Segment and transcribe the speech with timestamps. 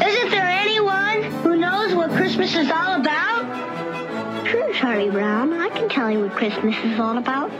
[0.00, 4.46] Isn't there anyone who knows what Christmas is all about?
[4.46, 5.54] Sure, Charlie Brown.
[5.54, 7.50] I can tell you what Christmas is all about.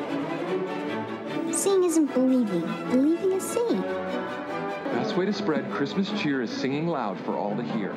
[1.54, 2.60] Seeing isn't believing.
[2.91, 3.80] Believing is seeing.
[3.80, 7.94] Best way to spread Christmas cheer is singing loud for all to hear.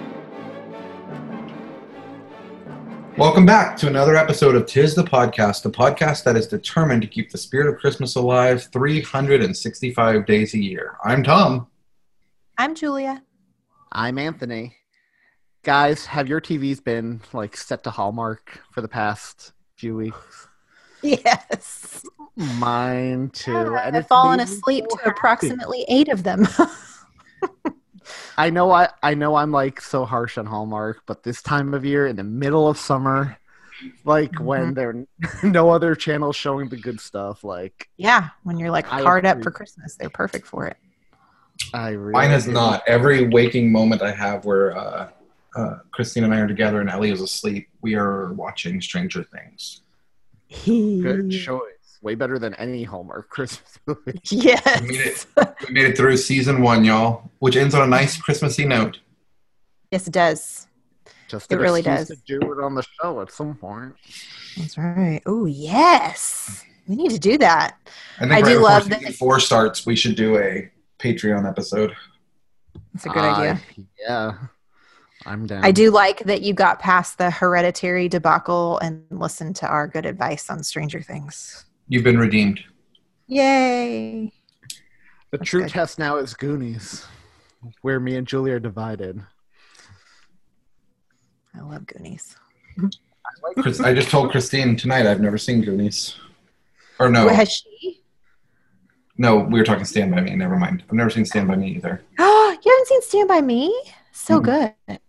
[3.18, 7.08] Welcome back to another episode of Tis the Podcast, the podcast that is determined to
[7.10, 10.96] keep the spirit of Christmas alive 365 days a year.
[11.04, 11.68] I'm Tom.
[12.58, 13.22] I'm Julia.
[13.92, 14.76] I'm Anthony.
[15.64, 20.48] Guys, have your TVs been like set to Hallmark for the past few weeks?
[21.02, 22.04] Yes.
[22.36, 23.76] Mine too.
[23.76, 25.10] and I've fallen asleep to happy.
[25.10, 26.48] approximately eight of them.
[28.38, 31.84] I know I I know I'm like so harsh on Hallmark, but this time of
[31.86, 33.38] year in the middle of summer,
[34.06, 34.46] like Mm-hmm.
[34.46, 35.06] when there are
[35.44, 39.44] no other channels showing the good stuff, like yeah, when you're like I hard up
[39.44, 40.78] for Christmas, they're perfect for it.
[41.74, 42.52] I really Mine is do.
[42.52, 42.84] not.
[42.88, 45.10] Every waking moment I have where uh,
[45.56, 49.82] uh, Christine and I are together and Ellie is asleep, we are watching Stranger Things.
[50.66, 51.62] good choice.
[52.02, 54.00] Way better than any Hallmark Christmas movie.
[54.32, 54.44] We made,
[54.96, 55.28] Yes.
[55.38, 59.00] it, we made it through season one, y'all, which ends on a nice Christmassy note.
[59.92, 60.68] yes, it does.
[61.28, 62.08] Just It really does.
[62.08, 63.94] to do it on the show at some point.
[64.58, 65.22] That's right.
[65.28, 66.64] Oh, yes.
[66.88, 67.78] We need to do that.
[68.18, 71.48] I think I right do love season that- four starts, we should do a Patreon
[71.48, 71.96] episode.
[72.94, 73.54] It's a good idea.
[73.78, 74.34] Uh, yeah,
[75.26, 75.64] I'm down.
[75.64, 80.06] I do like that you got past the hereditary debacle and listened to our good
[80.06, 81.66] advice on Stranger Things.
[81.88, 82.60] You've been redeemed.
[83.28, 84.32] Yay.
[85.32, 85.70] The That's true good.
[85.70, 87.06] test now is Goonies,
[87.82, 89.22] where me and Julie are divided.
[91.56, 92.36] I love Goonies.
[93.60, 96.16] Chris, I just told Christine tonight I've never seen Goonies.
[97.00, 98.02] Or no, What, has she?
[99.20, 100.34] No, we were talking Stand By Me.
[100.36, 100.82] Never mind.
[100.88, 102.02] I've never seen Stand By Me either.
[102.18, 103.84] Oh, you haven't seen Stand By Me?
[104.14, 104.44] So Mhm.
[104.88, 105.00] good.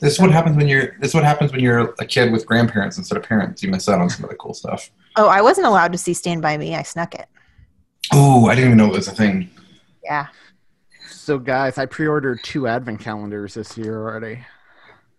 [0.00, 0.96] This is what happens when you're.
[1.00, 3.62] This is what happens when you're a kid with grandparents instead of parents.
[3.62, 4.90] You miss out on some of the cool stuff.
[5.16, 6.74] Oh, I wasn't allowed to see Stand By Me.
[6.74, 7.26] I snuck it.
[8.12, 9.48] Oh, I didn't even know it was a thing.
[10.04, 10.26] Yeah.
[11.08, 14.44] So, guys, I pre-ordered two advent calendars this year already: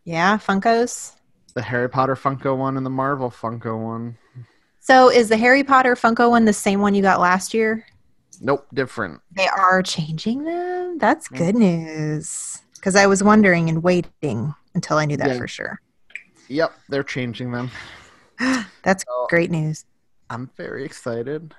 [0.04, 1.14] Yeah, Funkos.
[1.56, 4.18] the Harry Potter Funko one and the Marvel Funko one.
[4.82, 7.86] So is the Harry Potter Funko one the same one you got last year?
[8.46, 9.22] Nope, different.
[9.36, 10.98] They are changing them?
[10.98, 11.38] That's Mm.
[11.38, 12.62] good news.
[12.76, 15.38] Because I was wondering and waiting until I knew that Yeah.
[15.38, 15.80] for sure.
[16.50, 17.72] Yep, they're changing them.
[18.84, 19.86] That's So- great news.
[20.30, 21.56] I'm very excited.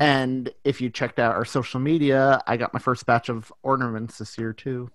[0.00, 4.18] And if you checked out our social media, I got my first batch of ornaments
[4.18, 4.90] this year too.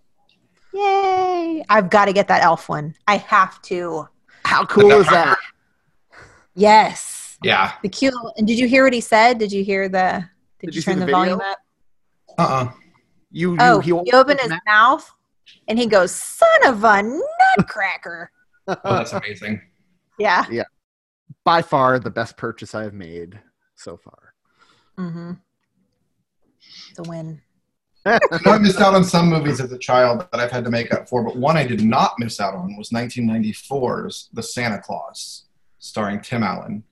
[0.74, 1.63] Yay.
[1.69, 2.95] I've got to get that elf one.
[3.07, 4.09] I have to.
[4.44, 5.38] How cool is that?
[6.53, 7.38] Yes.
[7.44, 7.72] Yeah.
[7.81, 9.38] The cute and did you hear what he said?
[9.38, 10.28] Did you hear the
[10.59, 11.57] did, Did you you turn the the, volume up?
[12.38, 12.41] Uh.
[12.41, 12.72] uh
[13.31, 15.09] You, you Oh, he, he opened his mouth
[15.68, 17.03] and he goes, "Son of a
[17.57, 18.31] nutcracker!"
[18.69, 19.62] Oh, that's amazing.
[20.19, 20.44] yeah.
[20.51, 20.66] Yeah.
[21.45, 23.40] By far the best purchase I've made
[23.75, 24.34] so far.
[25.00, 25.31] Mm-hmm.
[26.97, 27.41] The win.
[28.06, 30.69] I know I missed out on some movies as a child that I've had to
[30.69, 34.79] make up for, but one I did not miss out on was 1994's The Santa
[34.79, 35.45] Clause,
[35.79, 36.84] starring Tim Allen.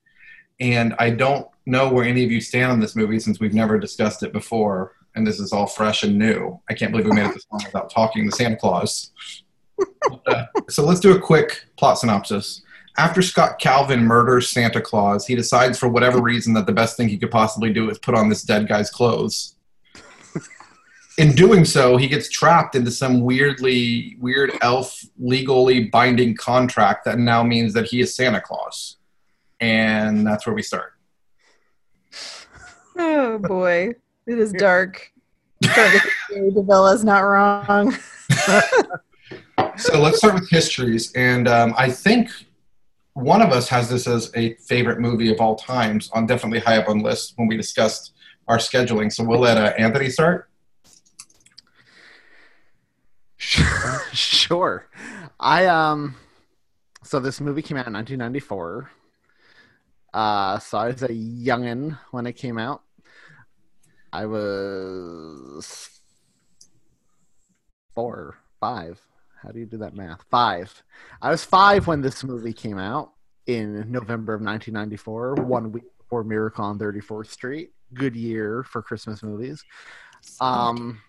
[0.60, 3.78] And I don't know where any of you stand on this movie since we've never
[3.78, 6.60] discussed it before, and this is all fresh and new.
[6.68, 9.12] I can't believe we made it this long without talking the Santa Clause.
[10.26, 12.62] Uh, so let's do a quick plot synopsis.
[12.96, 17.08] After Scott Calvin murders Santa Claus, he decides for whatever reason that the best thing
[17.08, 19.56] he could possibly do is put on this dead guy's clothes
[21.18, 27.18] in doing so, he gets trapped into some weirdly weird elf legally binding contract that
[27.18, 28.96] now means that he is Santa Claus.
[29.60, 30.92] And that's where we start.
[32.98, 33.94] Oh boy,
[34.26, 35.12] it is dark.
[35.62, 37.96] Davilla's not wrong.
[39.78, 41.12] So let's start with histories.
[41.12, 42.30] And um, I think
[43.12, 46.78] one of us has this as a favorite movie of all times, on definitely high
[46.78, 48.14] up on list when we discussed
[48.48, 49.12] our scheduling.
[49.12, 50.48] So we'll let uh, Anthony start.
[54.12, 54.88] sure.
[55.38, 56.16] I um
[57.02, 58.90] so this movie came out in 1994.
[60.14, 62.82] Uh so I was a youngin when it came out.
[64.16, 65.90] I was
[67.94, 68.98] four, five.
[69.42, 70.24] How do you do that math?
[70.30, 70.82] Five.
[71.20, 73.12] I was five when this movie came out
[73.46, 77.72] in November of 1994, one week before Miracle on 34th Street.
[77.92, 79.62] Good year for Christmas movies.
[80.40, 81.02] Um,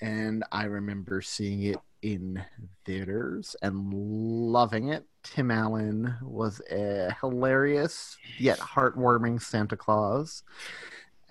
[0.00, 2.42] and I remember seeing it in
[2.86, 5.04] theaters and loving it.
[5.24, 10.42] Tim Allen was a hilarious yet heartwarming Santa Claus.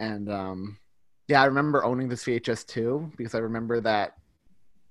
[0.02, 0.78] And um,
[1.28, 4.18] yeah, I remember owning this VHS too because I remember that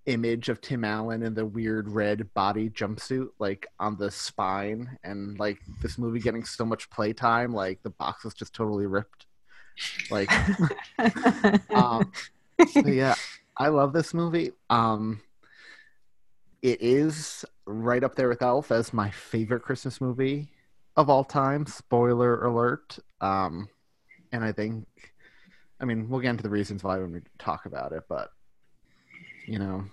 [0.06, 5.38] image of Tim Allen in the weird red body jumpsuit, like on the spine, and
[5.40, 9.26] like this movie getting so much playtime, like the box was just totally ripped.
[10.10, 10.30] Like,
[11.70, 12.12] um,
[12.72, 13.16] so yeah,
[13.56, 14.52] I love this movie.
[14.70, 15.20] Um,
[16.62, 20.52] it is right up there with Elf as my favorite Christmas movie
[20.96, 21.66] of all time.
[21.66, 22.98] Spoiler alert.
[23.20, 23.68] Um,
[24.32, 24.86] and I think,
[25.80, 28.30] I mean, we'll get into the reasons why when we talk about it, but
[29.46, 29.84] you know,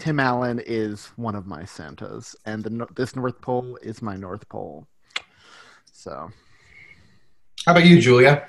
[0.00, 4.48] Tim Allen is one of my Santas, and the this North Pole is my North
[4.48, 4.86] Pole.
[5.92, 6.30] So,
[7.66, 8.48] How about you, Julia?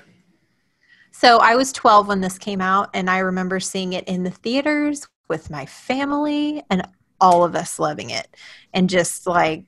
[1.10, 4.30] So I was 12 when this came out, and I remember seeing it in the
[4.30, 6.86] theaters with my family and
[7.20, 8.36] all of us loving it
[8.74, 9.64] and just like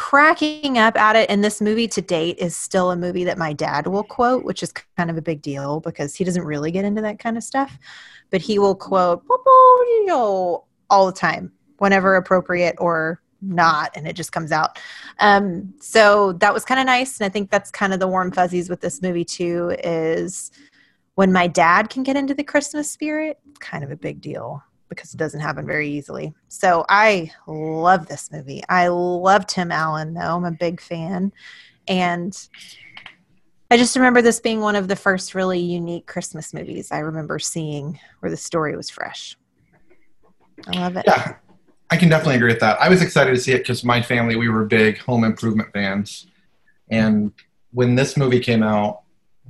[0.00, 1.28] cracking up at it.
[1.28, 4.62] And this movie to date is still a movie that my dad will quote, which
[4.62, 7.44] is kind of a big deal because he doesn't really get into that kind of
[7.44, 7.78] stuff.
[8.30, 9.22] But he will quote,
[10.08, 14.78] all the time, whenever appropriate or not, and it just comes out.
[15.18, 17.20] Um, so that was kind of nice.
[17.20, 20.50] And I think that's kind of the warm fuzzies with this movie, too, is
[21.14, 25.14] when my dad can get into the Christmas spirit, kind of a big deal because
[25.14, 26.34] it doesn't happen very easily.
[26.48, 28.62] So I love this movie.
[28.68, 30.36] I love Tim Allen, though.
[30.36, 31.32] I'm a big fan.
[31.88, 32.36] And
[33.70, 37.38] I just remember this being one of the first really unique Christmas movies I remember
[37.38, 39.38] seeing where the story was fresh.
[40.66, 41.04] I love it.
[41.06, 41.36] Yeah,
[41.90, 42.80] I can definitely agree with that.
[42.82, 46.26] I was excited to see it because my family, we were big home improvement fans.
[46.90, 47.32] And
[47.72, 49.02] when this movie came out,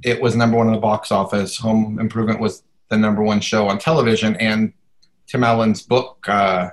[0.03, 1.57] it was number one in the box office.
[1.59, 4.37] Home Improvement was the number one show on television.
[4.37, 4.73] And
[5.31, 6.71] Tim Allen's book, uh,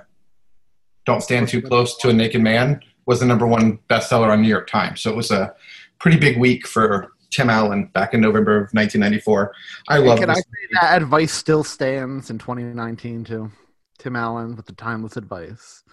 [1.06, 4.48] Don't Stand Too Close to a Naked Man, was the number one bestseller on New
[4.48, 5.00] York Times.
[5.00, 5.54] So it was a
[6.00, 9.54] pretty big week for Tim Allen back in November of 1994.
[9.88, 10.38] I love Can this.
[10.38, 13.50] I say that advice still stands in 2019 too?
[13.98, 15.84] Tim Allen with the timeless advice.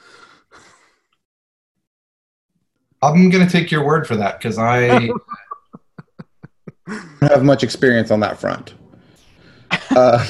[3.03, 4.87] I'm going to take your word for that because I
[6.87, 8.73] don't have much experience on that front.
[9.91, 10.25] Uh,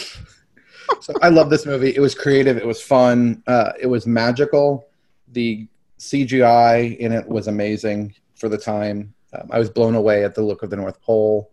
[1.01, 1.95] so I love this movie.
[1.95, 2.57] It was creative.
[2.57, 3.43] It was fun.
[3.47, 4.87] Uh, it was magical.
[5.29, 5.67] The
[5.99, 9.13] CGI in it was amazing for the time.
[9.33, 11.51] Um, I was blown away at the look of the North Pole.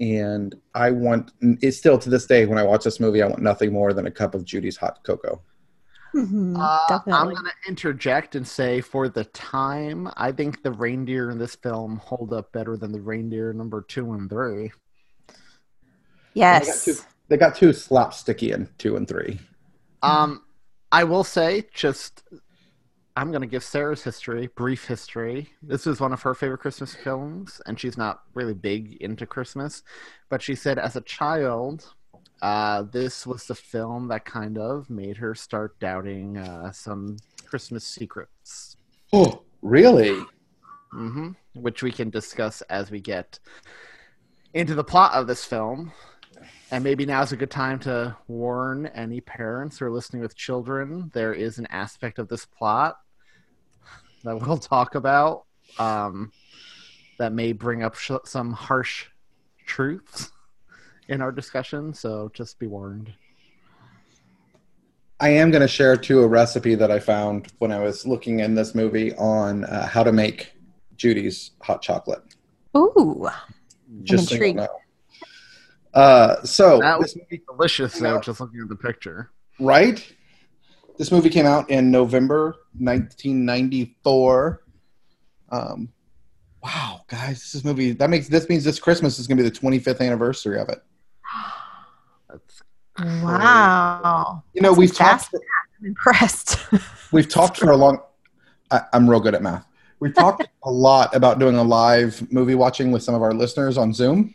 [0.00, 3.42] And I want, it's still to this day, when I watch this movie, I want
[3.42, 5.42] nothing more than a cup of Judy's hot cocoa.
[6.14, 11.30] Mhm, Uh, I'm going to interject and say, for the time, I think the reindeer
[11.30, 14.72] in this film hold up better than the reindeer number two and three.
[16.34, 16.84] Yes.
[16.84, 19.38] They got too, they got too slapsticky in two and three.
[20.02, 20.42] Um,
[20.92, 22.24] I will say, just
[23.16, 25.50] I'm going to give Sarah's history, brief history.
[25.62, 29.82] This is one of her favorite Christmas films, and she's not really big into Christmas,
[30.28, 31.94] but she said as a child,
[32.42, 37.16] uh, this was the film that kind of made her start doubting uh, some
[37.46, 38.76] Christmas secrets.
[39.12, 40.20] Oh, really?
[40.90, 43.38] hmm which we can discuss as we get
[44.54, 45.92] into the plot of this film.
[46.72, 51.10] And maybe now's a good time to warn any parents who are listening with children.
[51.12, 52.96] There is an aspect of this plot
[54.24, 55.44] that we'll talk about
[55.78, 56.30] um,
[57.18, 59.06] that may bring up sh- some harsh
[59.66, 60.30] truths
[61.08, 61.92] in our discussion.
[61.92, 63.12] So just be warned.
[65.18, 68.40] I am going to share too a recipe that I found when I was looking
[68.40, 70.52] in this movie on uh, how to make
[70.96, 72.22] Judy's hot chocolate.
[72.76, 73.28] Ooh.
[74.02, 74.68] Just so you know.
[75.94, 78.20] Uh, so That would this be delicious, though, No.
[78.20, 79.30] just looking at the picture.
[79.58, 80.04] right?
[80.98, 84.62] This movie came out in November 1994.
[85.50, 85.88] Um,
[86.62, 89.48] wow, guys, this is movie that makes this means this Christmas is going to be
[89.48, 90.80] the 25th anniversary of it.
[92.28, 92.62] That's
[93.22, 94.42] Wow.
[94.52, 95.44] You know, That's we've some fast talked
[95.80, 96.58] I'm impressed.
[97.12, 98.00] we've talked for a long.
[98.70, 99.64] I, I'm real good at math.
[100.00, 103.78] We've talked a lot about doing a live movie watching with some of our listeners
[103.78, 104.34] on Zoom.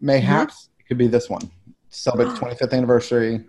[0.00, 0.80] Mayhaps mm-hmm.
[0.80, 1.50] it could be this one.
[1.88, 3.44] Celebrate the 25th anniversary.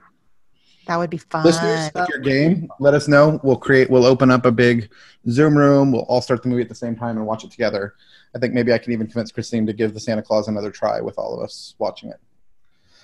[0.88, 1.43] that would be fun.
[1.43, 3.39] Listeners, if your game, let us know.
[3.43, 3.89] We'll create.
[3.89, 4.89] We'll open up a big
[5.29, 5.91] Zoom room.
[5.91, 7.96] We'll all start the movie at the same time and watch it together.
[8.36, 11.01] I think maybe I can even convince Christine to give the Santa Clause another try
[11.01, 12.20] with all of us watching it.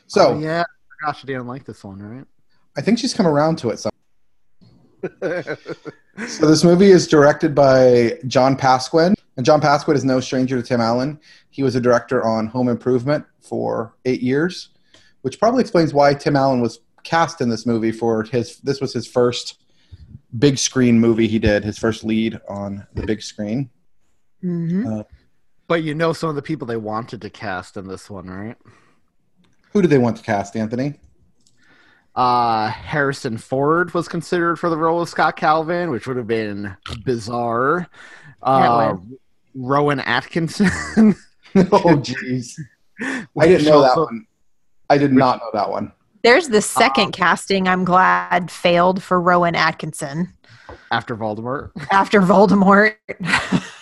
[0.08, 0.66] So Oh, yeah, I
[1.00, 2.26] forgot she didn't like this one, right?
[2.78, 3.80] I think she's come around to it.
[3.80, 3.92] Some,
[6.28, 10.64] So this movie is directed by John Pasquin, and John Pasquin is no stranger to
[10.64, 11.20] Tim Allen.
[11.52, 14.70] He was a director on Home Improvement for eight years,
[15.22, 18.58] which probably explains why Tim Allen was cast in this movie for his.
[18.62, 19.62] This was his first
[20.40, 23.70] big screen movie he did, his first lead on the big screen.
[24.44, 25.00] Mhm.
[25.02, 25.04] Uh,
[25.68, 28.58] But you know some of the people they wanted to cast in this one, right?
[29.74, 30.96] who did they want to cast, Anthony?
[32.18, 36.76] Uh, Harrison Ford was considered for the role of Scott Calvin, which would have been
[37.06, 37.88] bizarre.
[38.42, 38.96] Uh,
[39.54, 40.66] Rowan Atkinson.
[41.56, 42.60] oh, jeez.
[43.00, 44.26] I didn't know that one.
[44.90, 45.92] I did not know that one.
[46.24, 50.34] There's the second casting I'm glad failed for Rowan Atkinson
[50.92, 51.72] after Voldemort.
[51.92, 52.96] after Voldemort.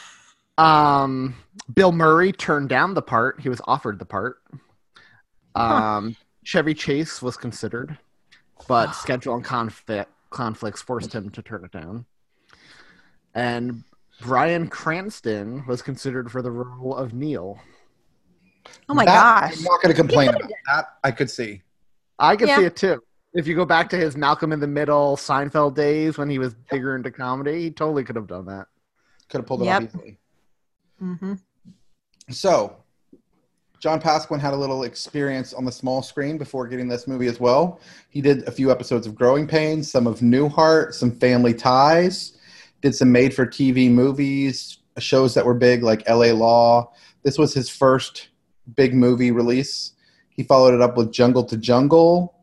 [0.58, 1.36] Um,
[1.74, 3.42] Bill Murray turned down the part.
[3.42, 4.38] He was offered the part.
[5.54, 6.16] Um,
[6.46, 7.98] Chevy Chase was considered,
[8.68, 12.06] but schedule and conflict conflicts forced him to turn it down.
[13.34, 13.84] And
[14.22, 17.60] Bryan Cranston was considered for the role of Neil.
[18.90, 19.58] Oh my That- gosh.
[19.58, 20.86] I'm not going to complain about that.
[21.04, 21.62] I could see.
[22.20, 22.58] I could Yeah.
[22.58, 23.02] see it too.
[23.34, 26.54] If you go back to his Malcolm in the Middle Seinfeld days when he was
[26.72, 28.68] bigger into comedy, he totally could have done that.
[29.30, 29.82] Could have pulled it Yep.
[29.84, 30.18] off easily.
[31.00, 31.34] hmm
[32.30, 32.78] So,
[33.86, 37.40] John Pasquin had a little experience on the small screen before getting this movie as
[37.40, 37.80] well.
[38.10, 42.36] He did a few episodes of Growing Pains, some of Newhart, some Family Ties,
[42.82, 46.94] did some made for TV movies, shows that were big like LA Law.
[47.22, 48.30] This was his first
[48.76, 49.92] big movie release.
[50.30, 52.34] He followed it up with Jungle to Jungle,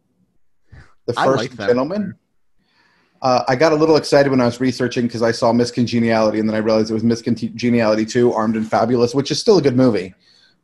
[1.07, 1.59] The First like.
[1.59, 2.15] Gentleman.
[3.21, 6.39] Uh, I got a little excited when I was researching because I saw Miss Congeniality
[6.39, 9.59] and then I realized it was Miss Congeniality 2, Armed and Fabulous, which is still
[9.59, 10.15] a good movie.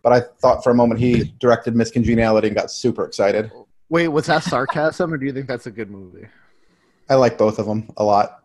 [0.08, 3.52] But I thought for a moment he directed Miss Congeniality and got super excited.
[3.90, 6.26] Wait, was that sarcasm, or do you think that's a good movie?
[7.10, 8.42] I like both of them a lot.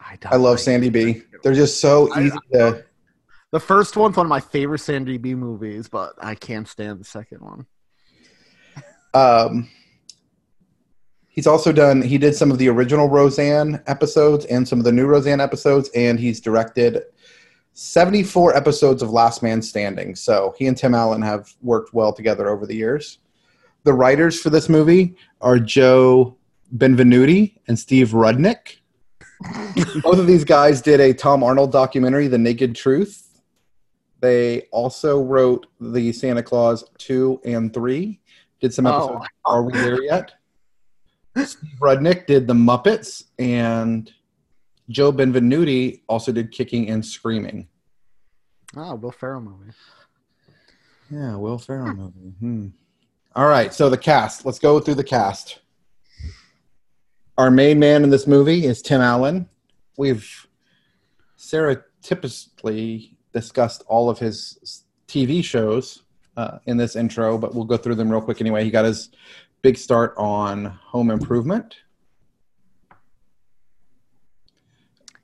[0.00, 0.92] I, I love like Sandy it.
[0.92, 1.22] B.
[1.44, 2.84] They're just so I- easy to.
[3.52, 7.04] The first one's one of my favorite Sandy B movies, but I can't stand the
[7.04, 7.66] second one.
[9.14, 9.68] Um,
[11.28, 12.02] he's also done.
[12.02, 15.88] He did some of the original Roseanne episodes and some of the new Roseanne episodes,
[15.94, 17.02] and he's directed
[17.72, 20.14] seventy-four episodes of Last Man Standing.
[20.14, 23.18] So he and Tim Allen have worked well together over the years.
[23.84, 26.36] The writers for this movie are Joe
[26.76, 28.76] Benvenuti and Steve Rudnick.
[30.02, 33.40] Both of these guys did a Tom Arnold documentary, The Naked Truth.
[34.20, 38.20] They also wrote the Santa Clause 2 and 3.
[38.60, 38.90] Did some Oh.
[39.04, 39.28] episodes.
[39.46, 40.32] Are we there yet?
[41.46, 44.12] Steve Rudnick did The Muppets, and
[44.90, 47.68] Joe Benvenuti also did Kicking and Screaming.
[48.76, 49.72] Oh, Will Ferrell movie.
[51.10, 52.34] Yeah, Will Ferrell movie.
[52.40, 52.66] Hmm.
[53.34, 54.44] All right, so the cast.
[54.44, 55.60] Let's go through the cast.
[57.38, 59.48] Our main man in this movie is Tim Allen.
[59.96, 60.28] We've
[61.38, 66.02] stereotypically discussed all of his TV shows
[66.36, 68.64] uh, in this intro, but we'll go through them real quick anyway.
[68.64, 69.10] He got his
[69.62, 71.76] big start on Home Improvement.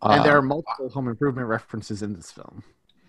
[0.03, 2.63] And there Uh, are multiple home improvement references in this film.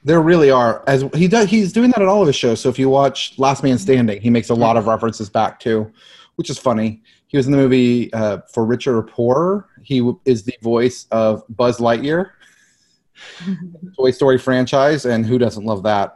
[0.03, 0.83] There really are.
[0.87, 2.61] As he does, he's doing that at all of his shows.
[2.61, 5.91] So if you watch Last Man Standing, he makes a lot of references back to,
[6.35, 7.01] which is funny.
[7.27, 9.67] He was in the movie uh, for Richer or Poorer.
[9.83, 12.29] He w- is the voice of Buzz Lightyear,
[13.97, 16.15] Toy Story franchise, and who doesn't love that?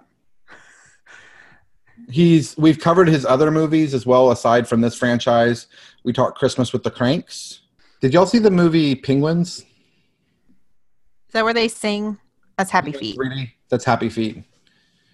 [2.10, 4.32] He's we've covered his other movies as well.
[4.32, 5.68] Aside from this franchise,
[6.04, 7.62] we talked Christmas with the Cranks.
[8.02, 9.64] Did y'all see the movie Penguins?
[11.32, 12.18] Is that where they sing?
[12.58, 13.18] That's Happy Feet.
[13.18, 13.50] 3D?
[13.70, 14.44] That's Happy Feet.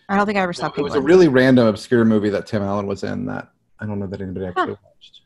[0.10, 0.80] I don't think I ever saw that.
[0.80, 4.00] It was a really random, obscure movie that Tim Allen was in that I don't
[4.00, 5.22] know that anybody actually watched.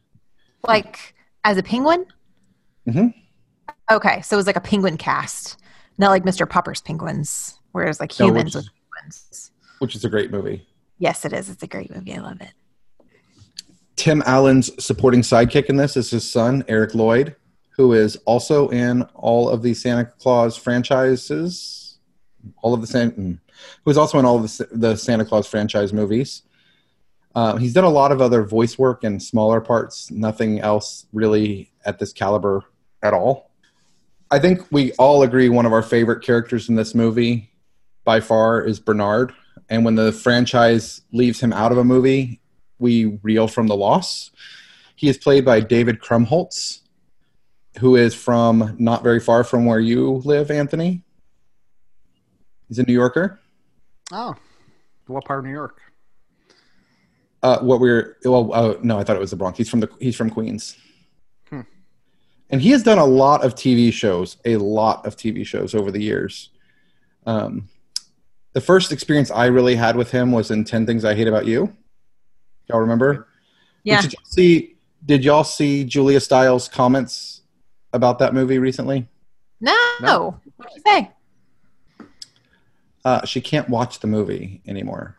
[0.67, 2.05] Like as a penguin?
[2.86, 3.13] Mhm.
[3.89, 5.62] Okay, so it was like a penguin cast,
[5.98, 6.50] not like Mr.
[6.50, 9.51] Popper's penguins, where it's like No, humans which with penguins.
[9.79, 10.67] Which is a great movie.
[10.98, 11.50] Yes, it is.
[11.50, 12.13] It's a great movie.
[12.13, 12.51] I love it.
[13.95, 17.38] Tim Allen's supporting sidekick in this is his son, Eric Lloyd,
[17.72, 21.98] who is also in all of the Santa Clause franchises.
[22.62, 23.40] All of the San,
[23.84, 26.44] who is also in all of the, the Santa Clause franchise movies.
[27.36, 31.72] Um, he's done a lot of other voice work and smaller parts, nothing else really
[31.86, 32.63] at this caliber
[33.01, 33.51] at all.
[34.32, 37.51] I think we all agree one of our favorite characters in this movie
[38.04, 39.34] by far is Bernard.
[39.70, 42.42] And when the franchise leaves him out of a movie,
[42.80, 44.32] we reel from the loss.
[44.96, 46.81] He is played by David Krumholtz,
[47.80, 51.04] who is from not very far from where you live, Anthony.
[52.68, 53.40] He's a New Yorker.
[54.12, 54.36] Oh,
[55.08, 55.82] what part of New York?
[57.44, 59.58] Uh, what we're well, uh, no, I thought it was the Bronx.
[59.58, 60.78] He's from the he's from Queens.
[61.50, 61.62] Hmm.
[62.50, 65.92] and he has done a lot of TV shows, a lot of TV shows over
[65.92, 66.50] the years.
[67.25, 67.68] Um,
[68.54, 71.46] the first experience I really had with him was in Ten Things I Hate About
[71.46, 71.75] You.
[72.68, 73.28] Y'all remember?
[73.84, 74.01] Yeah.
[74.01, 74.75] Did y'all see?
[75.06, 77.40] Did y'all see Julia Stiles' comments
[77.93, 79.07] about that movie recently?
[79.60, 79.75] No.
[80.01, 80.39] No.
[80.57, 81.12] What'd you say?
[83.03, 85.17] Uh, she can't watch the movie anymore.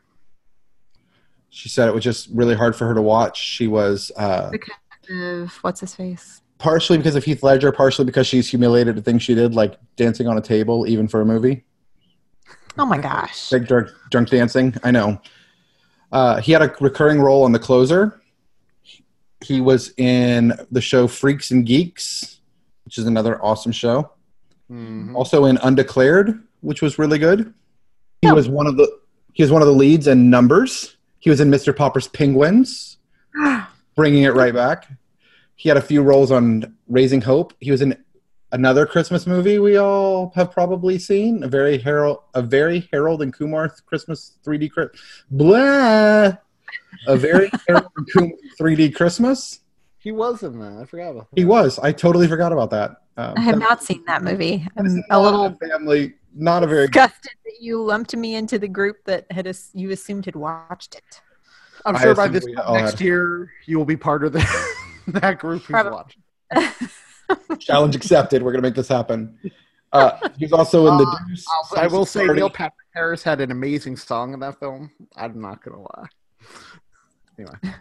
[1.51, 3.39] She said it was just really hard for her to watch.
[3.43, 4.75] She was uh, Because
[5.11, 6.41] of what's his face?
[6.59, 10.29] partially because of Heath Ledger, partially because she's humiliated at things she did, like dancing
[10.29, 11.65] on a table, even for a movie.
[12.79, 13.51] Oh my gosh.
[13.51, 14.73] Big drunk, drunk dancing.
[14.85, 15.21] I know.
[16.13, 18.23] Uh, he had a recurring role on The Closer.
[19.41, 22.41] He was in the show Freaks and Geeks,
[22.93, 24.11] which is another awesome show.
[24.71, 25.15] Mhm.
[25.15, 27.55] Also in Undeclared, which was really good.
[28.21, 28.35] He Oh.
[28.35, 28.87] was one of the
[29.33, 30.99] he was one of the leads in Numbers.
[31.19, 31.75] He was in Mr.
[31.75, 32.99] Popper's Penguins,
[33.97, 34.89] bringing it right back.
[35.57, 37.55] He had a few roles on Raising Hope.
[37.61, 37.97] He was in
[38.53, 43.33] another Christmas movie we all have probably seen, a very Harold, a very Harold and
[43.33, 44.91] Kumar Christmas 3D Chri-
[45.31, 46.37] blah,
[47.07, 49.61] a very Harold and Kumar 3D Christmas.
[50.03, 50.79] He was in that.
[50.83, 51.39] I forgot about that.
[51.39, 51.79] He was.
[51.79, 53.03] I totally forgot about that.
[53.17, 54.67] Um, I have not seen that movie.
[54.77, 59.05] I'm a little family, not a very disgusted that you lumped me into the group
[59.05, 61.21] that had as- you assumed had watched it.
[61.85, 63.97] I'm I sure by assume this we time all next had- year you will be
[63.97, 64.45] part of the,
[65.09, 65.93] that group who's Probably.
[65.93, 66.89] watching.
[67.61, 68.43] challenge accepted.
[68.43, 69.39] We're gonna make this happen.
[69.93, 71.05] Uh, he's also in the.
[71.05, 71.45] Uh, Deuce,
[71.77, 72.41] I will say Party.
[72.41, 74.91] Neil Patrick Harris had an amazing song in that film.
[75.17, 76.07] I'm not gonna lie.
[77.39, 77.55] Anyway,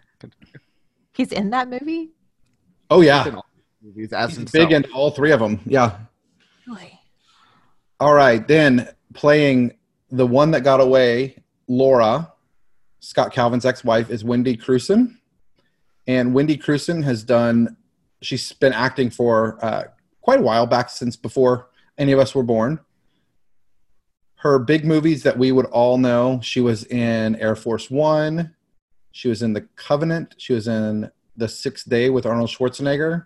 [1.14, 2.12] He's in that movie?
[2.90, 3.46] Oh yeah, in all
[3.82, 5.60] movies as he's big in all three of them.
[5.66, 5.98] Yeah.
[6.68, 7.00] Really?
[8.00, 9.74] All right, then playing
[10.10, 12.34] the one that got away, Laura,
[13.00, 15.18] Scott Calvin's ex-wife, is Wendy Crewson,
[16.08, 17.78] and Wendy Crewson has done.
[18.22, 19.86] She's been acting for uh,
[20.22, 22.80] quite a while back since before any of us were born.
[24.36, 26.40] Her big movies that we would all know.
[26.42, 28.56] She was in Air Force One.
[29.12, 30.36] She was in The Covenant.
[30.38, 33.26] She was in The Sixth Day with Arnold Schwarzenegger.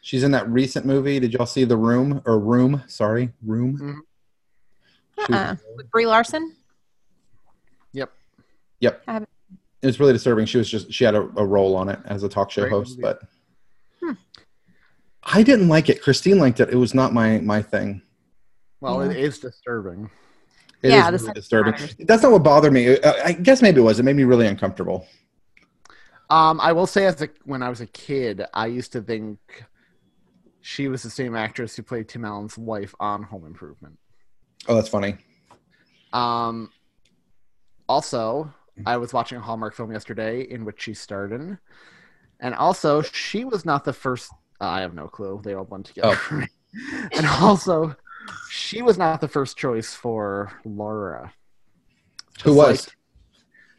[0.00, 1.18] She's in that recent movie.
[1.18, 2.82] Did y'all see The Room or Room?
[2.86, 4.02] Sorry, Room.
[5.26, 5.56] She was- Uh-uh.
[5.76, 6.54] With Brie Larson?
[7.92, 8.12] Yep.
[8.80, 9.02] Yep.
[9.82, 10.46] It was really disturbing.
[10.46, 12.70] She was just she had a, a role on it as a talk show Great
[12.72, 13.02] host, movie.
[13.02, 13.20] but
[14.00, 14.12] Hmm.
[15.22, 16.02] I didn't like it.
[16.02, 16.68] Christine liked it.
[16.70, 18.02] It was not my my thing.
[18.80, 19.10] Well, Yeah.
[19.12, 20.10] it is disturbing.
[20.82, 21.72] It is Yeah, the really disturbing.
[21.74, 21.94] part.
[22.00, 22.98] That's not what bothered me.
[22.98, 23.98] Uh, I guess maybe it was.
[23.98, 25.06] It made me really uncomfortable.
[26.30, 29.38] Um, I will say, as a when I was a kid, I used to think
[30.60, 33.98] she was the same actress who played Tim Allen's wife on Home Improvement.
[34.68, 35.16] Oh, that's funny.
[36.12, 36.70] Um,
[37.88, 38.52] also,
[38.86, 41.58] I was watching a Hallmark film yesterday in which she starred in,
[42.40, 44.30] and also she was not the first.
[44.60, 45.40] uh, I have no clue.
[45.42, 46.18] They all blend together.
[46.70, 47.08] Oh.
[47.16, 47.96] and also,
[48.50, 51.32] she was not the first choice for Laura.
[52.44, 52.86] Who was?
[52.88, 52.94] like-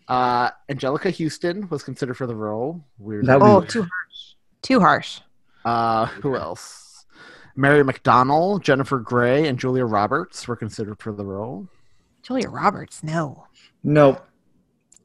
[0.08, 2.84] uh, Anjelica Huston was considered for the role.
[2.98, 3.26] Weird.
[3.28, 4.36] That Oh, was- too harsh.
[4.62, 5.22] Too harsh.
[5.64, 7.06] Uh, who else?
[7.56, 11.68] Mary McDonnell, Jennifer Grey, and Julia Roberts were considered for the role.
[12.24, 13.46] Julia Roberts, no.
[13.84, 14.20] No,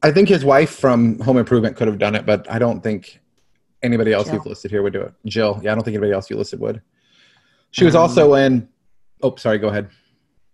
[0.01, 3.19] I think his wife from Home Improvement could have done it, but I don't think
[3.83, 4.35] anybody else Jill.
[4.35, 5.13] you've listed here would do it.
[5.25, 6.81] Jill, yeah, I don't think anybody else you listed would.
[7.71, 8.67] She was Um, also in.
[9.21, 9.57] Oh, sorry.
[9.57, 9.89] Go ahead.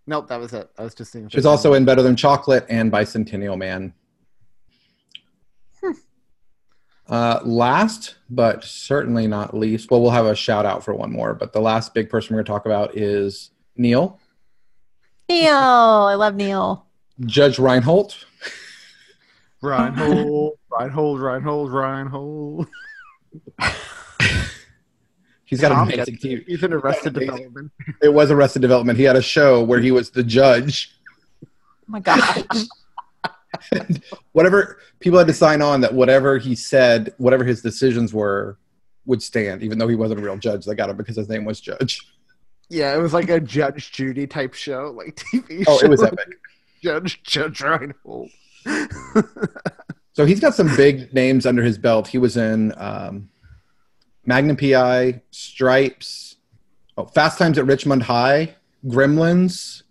[0.06, 0.68] Nope, that was it.
[0.78, 1.26] I was just seeing.
[1.26, 3.94] if She was there's also in Better Than Chocolate and Bicentennial Man.
[7.08, 11.34] Uh, last, but certainly not least, well, we'll have a shout out for one more,
[11.34, 14.18] but the last big person we're going to talk about is Neil,
[15.28, 15.54] Neil.
[15.54, 16.86] I love Neil.
[17.26, 18.16] Judge Reinhold.
[19.60, 22.66] Reinhold, Reinhold, Reinhold, Reinhold.
[25.52, 26.44] He's got Tom a amazing gets- team.
[26.46, 27.72] He's in Arrested amazing- Development.
[28.02, 28.98] It was Arrested Development.
[28.98, 30.98] He had a show where he was the judge.
[31.44, 31.46] Oh
[31.88, 32.38] my gosh.
[34.32, 38.56] Whatever people had to sign on that whatever he said, whatever his decisions were,
[39.04, 40.64] would stand, even though he wasn't a real judge.
[40.64, 42.00] They got him because his name was Judge.
[42.70, 45.64] Yeah, it was like a Judge Judy type show, like TV.
[45.66, 46.06] Oh, it was show.
[46.06, 46.28] epic.
[46.82, 48.30] Judge Judge Reinhold.
[50.14, 52.06] So he's got some big names under his belt.
[52.06, 53.30] He was in um,
[54.24, 56.36] Magnum PI, Stripes,
[56.96, 58.54] oh, Fast Times at Ridgemont High,
[58.86, 59.82] Gremlins,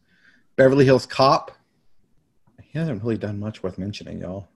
[0.56, 1.52] Beverly Hills Cop.
[2.62, 4.48] He hasn't really done much worth mentioning, y'all.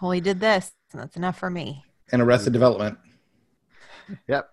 [0.00, 0.72] well, he did this.
[0.92, 1.84] and That's enough for me.
[2.10, 2.98] And Arrested Development.
[4.26, 4.48] Yep.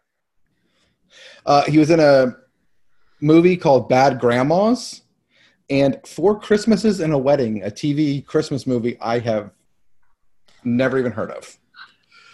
[1.46, 2.36] Uh, he was in a
[3.22, 5.04] movie called Bad Grandmas
[5.70, 9.52] and Four Christmases and a Wedding, a TV Christmas movie I have
[10.66, 11.58] never even heard of.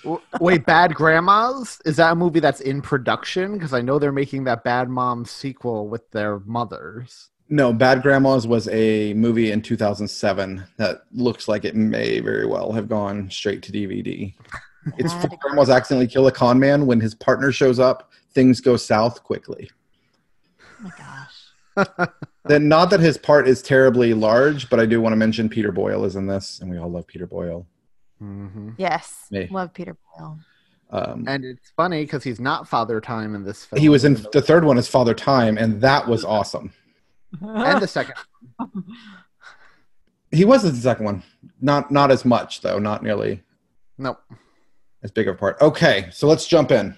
[0.04, 1.80] W- Wait, Bad Grandmas?
[1.86, 3.54] Is that a movie that's in production?
[3.54, 7.30] Because I know they're making that Bad Mom sequel with their mothers.
[7.50, 12.72] No, Bad Grandmas was a movie in 2007 that looks like it may very well
[12.72, 14.34] have gone straight to DVD.
[14.98, 16.86] It's Bad four grandmas accidentally kill a con man.
[16.86, 19.70] When his partner shows up, things go south quickly.
[20.80, 22.08] Oh my gosh.
[22.46, 25.72] Then, not that his part is terribly large, but I do want to mention Peter
[25.72, 27.68] Boyle is in this, and we all love Peter Boyle.
[28.22, 29.26] Hmm Yes.
[29.32, 29.48] Me.
[29.50, 30.38] Love Peter Boyle.
[30.92, 33.82] Um, And it's funny because he's not Father Time in this film.
[33.82, 36.72] he was in the third one is Father Time, and that was awesome.
[37.42, 38.16] and the second.
[40.34, 41.24] He was in the second one,
[41.60, 43.44] not not as much though, not nearly
[43.98, 44.18] Nope.
[45.04, 45.60] as big of a part.
[45.60, 46.96] Okay, so let's jump in.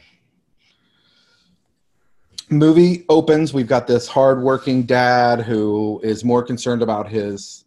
[2.51, 3.51] Movie opens.
[3.51, 7.65] We've got this hardworking dad who is more concerned about his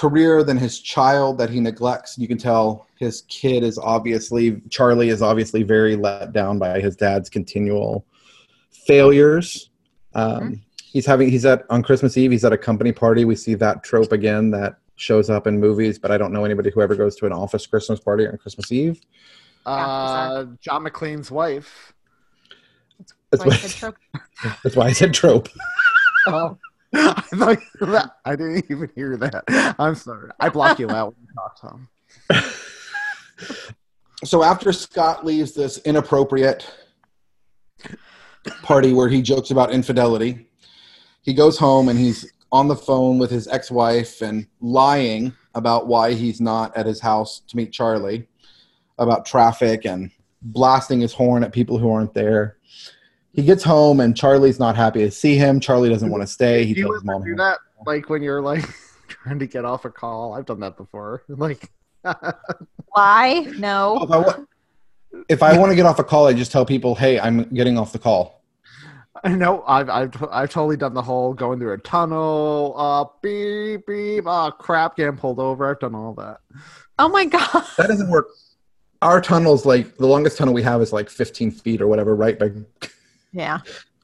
[0.00, 2.16] career than his child that he neglects.
[2.16, 6.96] You can tell his kid is obviously Charlie is obviously very let down by his
[6.96, 8.06] dad's continual
[8.70, 9.68] failures.
[10.14, 12.32] Um, He's having he's at on Christmas Eve.
[12.32, 13.24] He's at a company party.
[13.24, 16.70] We see that trope again that shows up in movies, but I don't know anybody
[16.70, 19.00] who ever goes to an office Christmas party on Christmas Eve.
[19.64, 21.92] Uh, John McClane's wife.
[23.30, 23.96] That's Why I why, said trope.
[24.64, 25.48] that's why I said trope.
[26.26, 26.58] Oh.
[26.94, 28.16] I thought that.
[28.24, 29.74] I didn't even hear that.
[29.78, 30.30] I'm sorry.
[30.40, 31.88] I block you out when you talk, Tom.
[34.24, 36.70] So after Scott leaves this inappropriate
[38.62, 40.46] party where he jokes about infidelity,
[41.22, 46.12] he goes home and he's on the phone with his ex-wife and lying about why
[46.12, 48.28] he's not at his house to meet Charlie,
[48.98, 50.10] about traffic and
[50.42, 52.58] blasting his horn at people who aren't there.
[53.32, 55.60] He gets home and Charlie's not happy to see him.
[55.60, 56.64] Charlie doesn't want to stay.
[56.64, 57.22] He Do tells his mom.
[57.24, 57.58] do that?
[57.86, 58.64] Like when you're like
[59.08, 60.34] trying to get off a call.
[60.34, 61.22] I've done that before.
[61.28, 61.70] Like,
[62.92, 63.40] Why?
[63.58, 63.98] No.
[64.02, 64.44] If I, wa-
[65.28, 67.78] if I want to get off a call, I just tell people, "Hey, I'm getting
[67.78, 68.42] off the call."
[69.22, 73.86] I know I've I've I've totally done the whole going through a tunnel, uh, beep
[73.86, 75.70] beep, uh, crap, getting pulled over.
[75.70, 76.38] I've done all that.
[76.98, 77.64] Oh my god.
[77.76, 78.28] That doesn't work.
[79.02, 82.38] Our tunnel's like the longest tunnel we have is like 15 feet or whatever, right?
[82.38, 82.52] But
[83.32, 83.58] Yeah.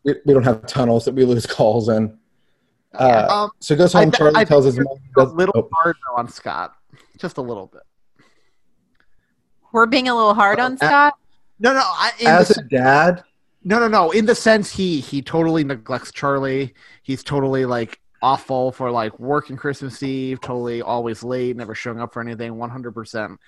[0.04, 2.16] we, we don't have tunnels that we lose calls in.
[2.94, 4.10] Uh, Um, so he goes home.
[4.10, 4.86] thi- Charlie I tells his mom.
[5.18, 6.74] a little oh, hard on Scott,
[7.18, 7.82] just a little bit.
[9.72, 11.14] We're being a little hard on Uh, Scott.
[11.58, 13.24] No, no, I, in as the, a dad,
[13.64, 14.10] no, no, no.
[14.10, 16.74] In the sense he he totally neglects Charlie.
[17.02, 20.40] He's totally like awful for like working Christmas Eve.
[20.40, 22.56] Totally always late, never showing up for anything.
[22.56, 23.40] One hundred percent.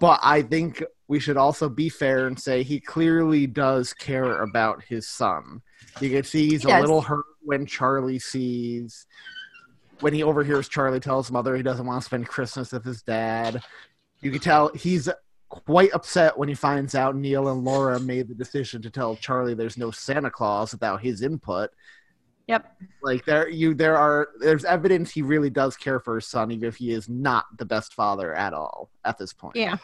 [0.00, 4.82] But I think we should also be fair and say he clearly does care about
[4.84, 5.62] his son.
[6.00, 9.06] You can see he's He a little hurt when Charlie sees
[10.00, 13.02] when he overhears Charlie tell his mother he doesn't want to spend Christmas with his
[13.02, 13.62] dad.
[14.20, 15.08] You can tell he's
[15.48, 19.54] quite upset when he finds out Neil and Laura made the decision to tell Charlie
[19.54, 21.70] there's no Santa Claus without his input.
[22.46, 22.76] Yep.
[23.02, 26.68] Like there you there are there's evidence he really does care for his son, even
[26.68, 29.56] if he is not the best father at all at this point.
[29.56, 29.76] Yeah.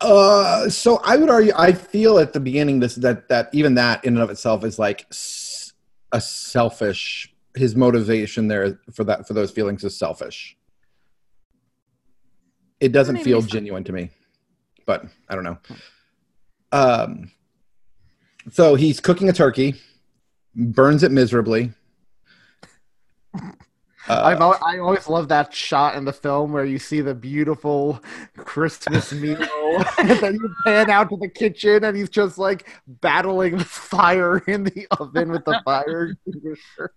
[0.00, 1.52] Uh, so I would argue.
[1.56, 4.78] I feel at the beginning this that that even that in and of itself is
[4.78, 5.06] like
[6.12, 7.34] a selfish.
[7.56, 10.56] His motivation there for that for those feelings is selfish.
[12.78, 14.10] It doesn't Maybe feel genuine to me,
[14.86, 15.58] but I don't know.
[16.70, 17.32] Um,
[18.52, 19.74] so he's cooking a turkey,
[20.54, 21.72] burns it miserably.
[24.08, 27.14] Uh, I've al- I always love that shot in the film where you see the
[27.14, 28.02] beautiful
[28.38, 29.36] Christmas meal,
[29.98, 34.38] and then you pan out to the kitchen, and he's just like battling the fire
[34.38, 36.92] in the oven with the fire extinguisher.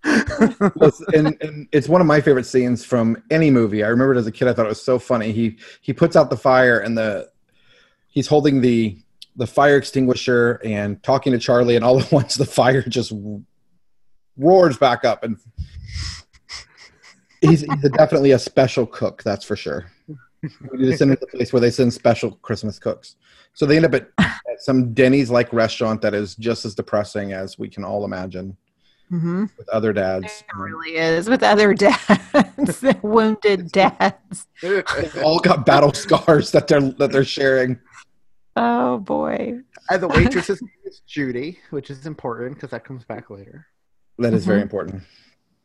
[0.75, 3.83] Well, and, and it's one of my favorite scenes from any movie.
[3.83, 4.47] I remember it as a kid.
[4.47, 5.33] I thought it was so funny.
[5.33, 7.29] He he puts out the fire and the
[8.07, 8.97] he's holding the
[9.35, 13.11] the fire extinguisher and talking to Charlie, and all at once the fire just
[14.37, 15.23] roars back up.
[15.23, 15.37] And
[17.41, 19.85] he's, he's a, definitely a special cook, that's for sure.
[20.41, 20.49] We
[20.79, 23.15] need to send him to the place where they send special Christmas cooks.
[23.53, 27.33] So they end up at, at some Denny's like restaurant that is just as depressing
[27.33, 28.57] as we can all imagine
[29.11, 29.47] Mm-hmm.
[29.57, 30.41] with other dads.
[30.47, 34.47] It really is with other dads, wounded dads.
[34.61, 34.85] They've
[35.21, 37.77] all got battle scars that they're that they're sharing.
[38.55, 39.59] Oh boy.
[39.89, 43.67] and the waitress's name is Judy, which is important because that comes back later.
[44.17, 44.63] That is very Mhm.
[44.63, 45.03] important.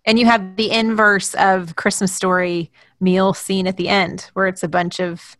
[0.06, 4.62] And you have the inverse of Christmas story meal scene at the end, where it's
[4.62, 5.36] a bunch of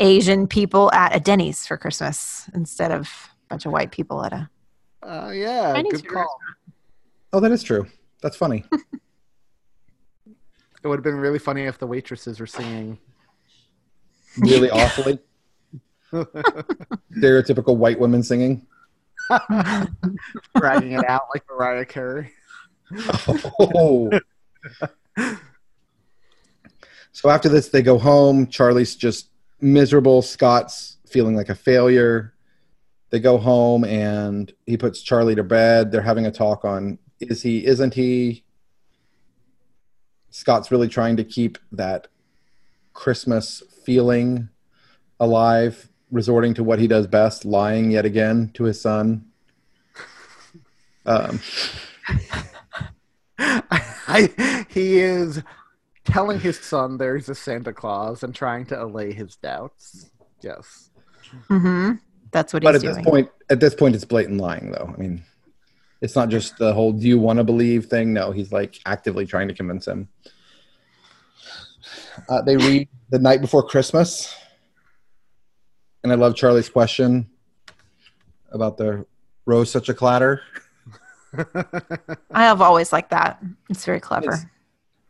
[0.00, 4.32] Asian people at a Denny's for Christmas instead of a bunch of white people at
[4.32, 4.48] a.
[5.02, 6.38] Uh, yeah, Chinese good food call.
[7.32, 7.86] Oh, that is true.
[8.22, 8.64] That's funny.
[10.84, 12.98] It would have been really funny if the waitresses were singing.
[14.36, 15.18] Really awfully.
[16.12, 18.66] Stereotypical white women singing.
[20.56, 22.32] dragging it out like Mariah Carey.
[23.58, 24.10] Oh.
[27.12, 28.46] so after this, they go home.
[28.46, 29.30] Charlie's just
[29.60, 30.22] miserable.
[30.22, 32.34] Scott's feeling like a failure.
[33.10, 35.92] They go home and he puts Charlie to bed.
[35.92, 38.44] They're having a talk on is he, isn't he?
[40.30, 42.08] Scott's really trying to keep that
[42.92, 44.48] Christmas feeling
[45.20, 49.26] alive, resorting to what he does best, lying yet again to his son.
[51.06, 51.40] Um,
[54.06, 55.42] I, he is
[56.04, 60.10] telling his son there's a Santa Claus and trying to allay his doubts.
[60.42, 60.90] Yes.
[61.48, 61.92] hmm
[62.30, 62.94] That's what but he's at doing.
[62.96, 64.92] this point, at this point, it's blatant lying, though.
[64.92, 65.22] I mean,
[66.00, 68.12] it's not just the whole "do you want to believe" thing.
[68.12, 70.08] No, he's like actively trying to convince him.
[72.28, 74.34] Uh, they read the night before Christmas,
[76.02, 77.28] and I love Charlie's question
[78.52, 79.06] about the
[79.46, 80.42] rose such a clatter.
[82.30, 83.42] I have always liked that.
[83.70, 84.26] It's very clever.
[84.32, 84.46] It's-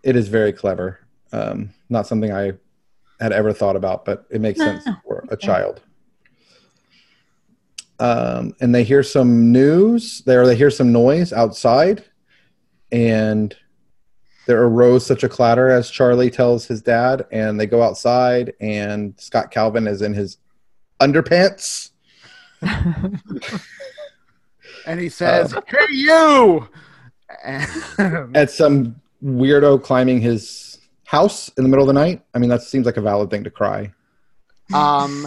[0.03, 1.01] It is very clever.
[1.33, 2.53] Um, not something I
[3.21, 5.81] had ever thought about, but it makes sense for a child.
[8.01, 10.47] Um, and they hear some news there.
[10.47, 12.05] They hear some noise outside,
[12.93, 13.57] and
[14.47, 17.25] there arose such a clatter as Charlie tells his dad.
[17.33, 20.39] And they go outside, and Scott Calvin is in his
[21.01, 21.91] underpants.
[24.87, 26.69] And he says, Uh, Hey, you!
[27.45, 32.23] And- at some weirdo climbing his house in the middle of the night.
[32.35, 33.93] I mean, that seems like a valid thing to cry.
[34.75, 35.27] um,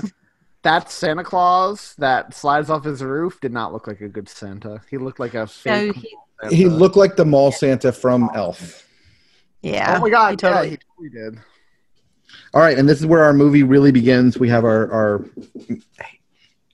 [0.63, 4.81] that Santa Claus that slides off his roof did not look like a good Santa.
[4.89, 5.95] He looked like a No, fake.
[5.95, 6.55] he- Santa.
[6.55, 8.87] He looked like the mall Santa from Elf.
[9.61, 9.95] yeah.
[9.97, 10.31] Oh my god!
[10.31, 10.65] He totally.
[10.65, 11.39] yeah, he totally did.
[12.53, 14.37] All right, and this is where our movie really begins.
[14.37, 15.25] We have our our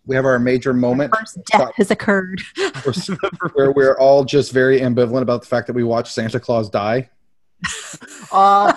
[0.06, 2.42] we have our major moment First death has occurred.
[2.84, 6.70] where, where we're all just very ambivalent about the fact that we watched Santa Claus
[6.70, 7.10] die.
[8.32, 8.74] Uh,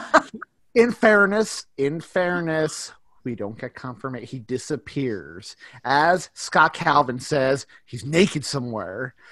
[0.74, 2.92] in fairness, in fairness,
[3.24, 4.26] we don't get confirmation.
[4.26, 5.56] He disappears.
[5.82, 9.14] As Scott Calvin says, he's naked somewhere.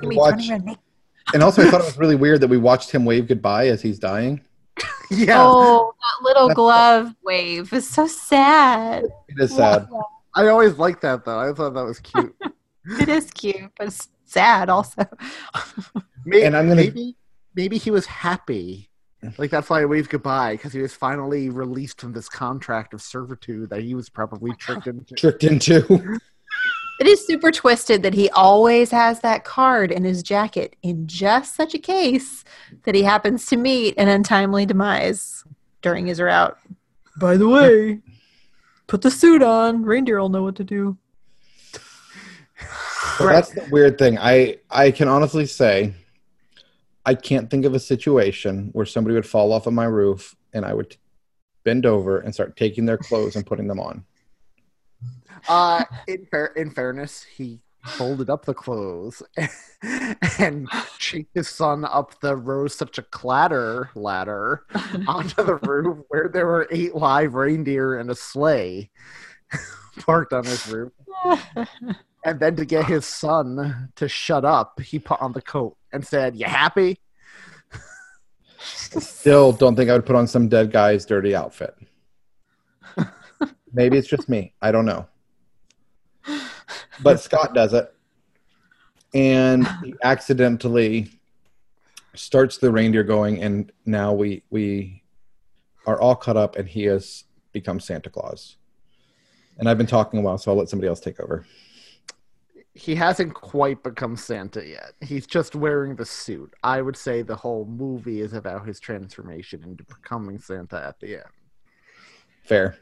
[0.00, 0.80] He Watch- running around naked.
[1.32, 3.80] And also, I thought it was really weird that we watched him wave goodbye as
[3.80, 4.42] he's dying.
[5.18, 9.04] Yeah, Oh, that little glove wave is so sad.
[9.28, 9.88] It is sad.
[10.34, 11.38] I always liked that though.
[11.38, 12.34] I thought that was cute.
[13.00, 15.06] It is cute, but it's sad also.
[16.26, 17.16] Maybe, And I'm gonna- maybe,
[17.54, 18.90] maybe he was happy.
[19.38, 23.00] Like that's why he waved goodbye because he was finally released from this contract of
[23.00, 25.14] servitude that he was probably oh tricked into.
[25.14, 26.18] Tricked into.
[27.00, 31.56] It is super twisted that he always has that card in his jacket in just
[31.56, 32.44] such a case
[32.84, 35.44] that he happens to meet an untimely demise
[35.82, 36.56] during his route.
[37.16, 38.00] By the way,
[38.86, 39.82] put the suit on.
[39.82, 40.96] Reindeer will know what to do.
[43.18, 44.18] But that's the weird thing.
[44.18, 45.94] I I can honestly say,
[47.04, 50.64] I can't think of a situation where somebody would fall off of my roof and
[50.64, 50.96] I would
[51.64, 54.04] bend over and start taking their clothes and putting them on.
[55.48, 59.22] Uh, in fair, in fairness, he folded up the clothes
[60.38, 60.66] and
[60.98, 64.64] chased his son up the rose such a clatter ladder
[65.06, 68.90] onto the roof where there were eight live reindeer and a sleigh
[69.98, 70.92] parked on his roof.
[72.24, 76.06] And then to get his son to shut up, he put on the coat and
[76.06, 76.98] said, "You happy?"
[78.58, 81.76] Still don't think I would put on some dead guy's dirty outfit.
[83.74, 84.54] Maybe it's just me.
[84.62, 85.06] I don't know.
[87.02, 87.92] But Scott does it.
[89.14, 91.08] And he accidentally
[92.14, 95.02] starts the reindeer going and now we we
[95.86, 98.56] are all caught up and he has become Santa Claus.
[99.58, 101.46] And I've been talking a while, so I'll let somebody else take over.
[102.74, 104.94] He hasn't quite become Santa yet.
[105.00, 106.52] He's just wearing the suit.
[106.64, 111.16] I would say the whole movie is about his transformation into becoming Santa at the
[111.16, 111.30] end.
[112.42, 112.76] Fair.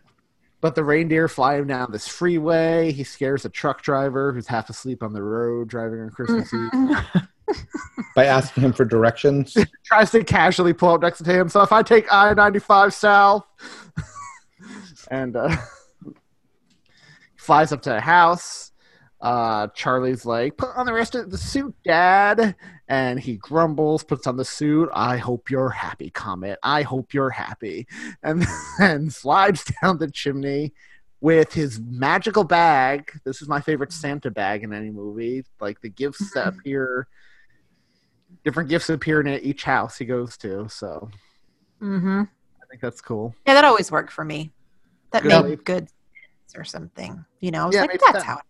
[0.63, 2.93] But the reindeer fly him down this freeway.
[2.93, 6.97] He scares a truck driver who's half asleep on the road driving on Christmas Eve.
[8.17, 9.57] By asking him for directions.
[9.85, 11.49] Tries to casually pull up next to him.
[11.49, 13.45] So if I take I 95 south
[15.11, 15.57] and uh,
[17.37, 18.72] flies up to the house,
[19.23, 22.57] uh, Charlie's like, put on the rest of the suit, Dad.
[22.89, 24.91] And he grumbles, puts on the suit.
[24.93, 26.59] I hope you're happy, Comet.
[26.63, 27.87] I hope you're happy.
[28.23, 28.45] And
[28.79, 30.73] then slides down the chimney
[31.21, 33.11] with his magical bag.
[33.25, 35.45] This is my favorite Santa bag in any movie.
[35.61, 37.07] Like the gifts that appear,
[38.45, 40.69] different gifts appear in each house he goes to.
[40.69, 41.09] So
[41.79, 43.35] hmm I think that's cool.
[43.47, 44.53] Yeah, that always worked for me.
[45.13, 45.45] That Good.
[45.45, 45.89] made good
[46.57, 47.25] or something.
[47.41, 48.25] You know, I was Yeah, like, that's sense.
[48.25, 48.41] how.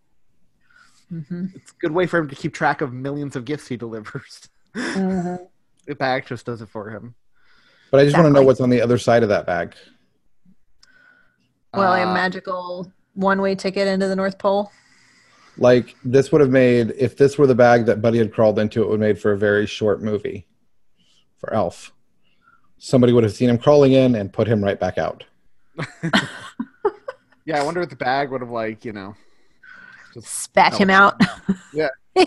[1.21, 3.77] Hmm It's a good way for him to keep track of millions of gifts he
[3.77, 4.49] delivers.
[4.75, 5.43] Mm-hmm.
[5.85, 7.13] the bag just does it for him.
[7.91, 9.75] But I just want to know what's on the other side of that bag.
[11.73, 14.71] Well, a Uh, magical one-way ticket into the North Pole.
[15.57, 18.81] Like this would have made if this were the bag that Buddy had crawled into,
[18.81, 20.47] it would have made for a very short movie
[21.37, 21.93] for Elf.
[22.79, 25.23] Somebody would have seen him crawling in and put him right back out.
[27.45, 29.15] Yeah, I wonder if the bag would have like you know.
[30.21, 31.19] Spat oh, him out.
[31.73, 31.89] Yeah.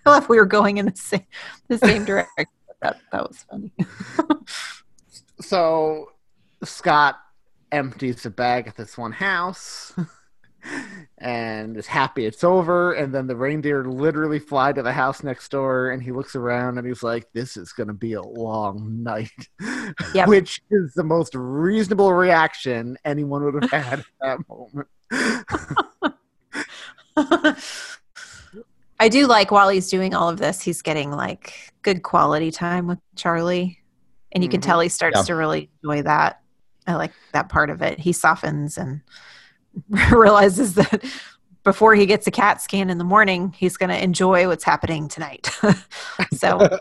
[0.00, 1.26] I love we were going in the same
[1.68, 2.46] the same direction.
[2.80, 3.72] That that was funny.
[5.40, 6.12] so
[6.64, 7.18] Scott
[7.72, 9.94] empties the bag at this one house
[11.20, 12.92] and is happy it's over.
[12.94, 16.78] And then the reindeer literally fly to the house next door and he looks around
[16.78, 19.30] and he's like, This is going to be a long night.
[20.14, 20.28] Yep.
[20.28, 24.88] Which is the most reasonable reaction anyone would have had at that moment.
[29.00, 32.86] I do like while he's doing all of this, he's getting like good quality time
[32.86, 33.78] with Charlie.
[34.32, 34.64] And you can Mhm.
[34.64, 35.22] tell he starts Yeah.
[35.24, 36.40] to really enjoy that.
[36.86, 37.98] I like that part of it.
[37.98, 39.00] He softens and
[40.12, 41.04] realizes that
[41.64, 45.08] before he gets a CAT scan in the morning, he's going to enjoy what's happening
[45.08, 45.50] tonight.
[46.34, 46.58] so,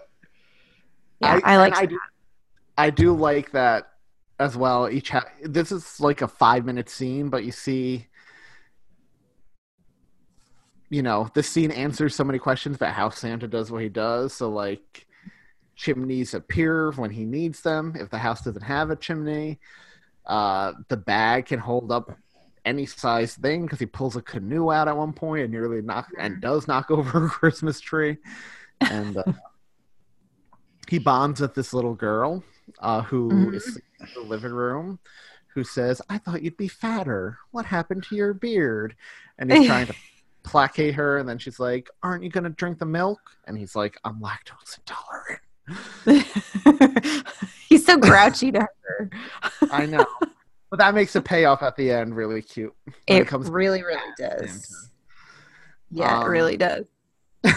[1.19, 1.99] yeah, I, like I do,
[2.77, 3.89] I do like that
[4.39, 4.89] as well.
[4.89, 8.07] Each ha- this is like a five minute scene, but you see,
[10.89, 14.33] you know, this scene answers so many questions about how Santa does what he does.
[14.33, 15.05] So like,
[15.75, 17.93] chimneys appear when he needs them.
[17.97, 19.59] If the house doesn't have a chimney,
[20.25, 22.17] uh, the bag can hold up
[22.67, 26.07] any size thing because he pulls a canoe out at one point and nearly knock
[26.19, 28.17] and does knock over a Christmas tree,
[28.81, 29.17] and.
[29.17, 29.23] Uh,
[30.89, 32.41] he bonds with this little girl
[32.79, 33.55] uh, who Mhm.
[33.55, 34.99] is in the living room
[35.53, 37.39] who says, I thought you'd be fatter.
[37.51, 38.95] What happened to your beard?
[39.37, 39.95] And he's trying to
[40.43, 41.17] placate her.
[41.17, 43.19] And then she's like, Aren't you going to drink the milk?
[43.47, 45.41] And he's like, I'm lactose intolerant.
[47.67, 49.09] he's so grouchy to her.
[49.69, 50.05] I know.
[50.69, 52.75] But that makes the payoff at the end really cute.
[53.07, 54.91] It, It really, really does.
[55.89, 56.85] Yeah, Um, it really does.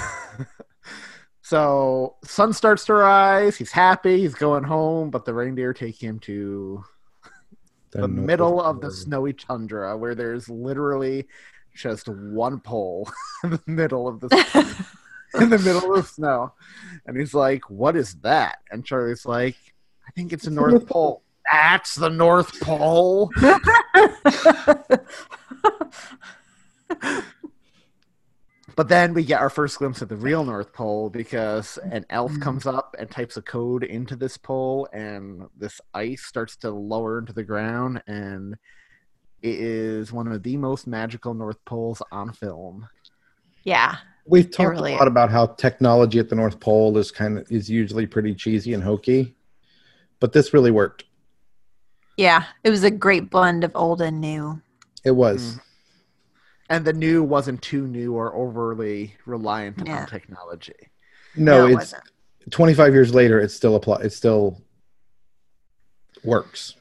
[1.43, 3.57] so sun starts to rise.
[3.57, 4.21] He's happy.
[4.21, 6.85] He's going home, but the reindeer take him to
[7.91, 11.27] the North middle of the snowy tundra where there's literally
[11.75, 13.11] just one pole
[13.45, 14.29] in the middle of the
[15.41, 16.53] in the middle of snow.
[17.07, 18.59] And he's like, What is that?
[18.71, 19.57] And Charlie's like,
[20.07, 21.23] I think it's the North Pole.
[21.53, 23.31] That's the North Pole.
[28.81, 32.33] But then we get our first glimpse of the real North Pole because an elf
[32.33, 32.41] mm.
[32.41, 37.19] comes up and types a code into this pole, and this ice starts to lower
[37.19, 38.55] into the ground, and
[39.43, 42.89] it is one of the most magical North Poles on film.
[43.65, 43.97] yeah.
[44.25, 47.53] We've talked really a lot about how technology at the North Pole is kind of
[47.53, 49.35] is usually pretty cheesy and hokey,
[50.21, 51.05] but this really worked.
[52.21, 52.45] Yeah.
[52.65, 54.61] It was a great blend of old and new.
[55.05, 55.55] It was.
[55.55, 55.61] Mm.
[56.69, 60.03] And the new wasn't too new or overly reliant Yeah.
[60.03, 60.75] on technology.
[61.35, 61.95] No, it it's
[62.51, 63.41] 25 years later.
[63.41, 64.03] It still apply.
[64.03, 64.61] It still
[66.23, 66.75] works.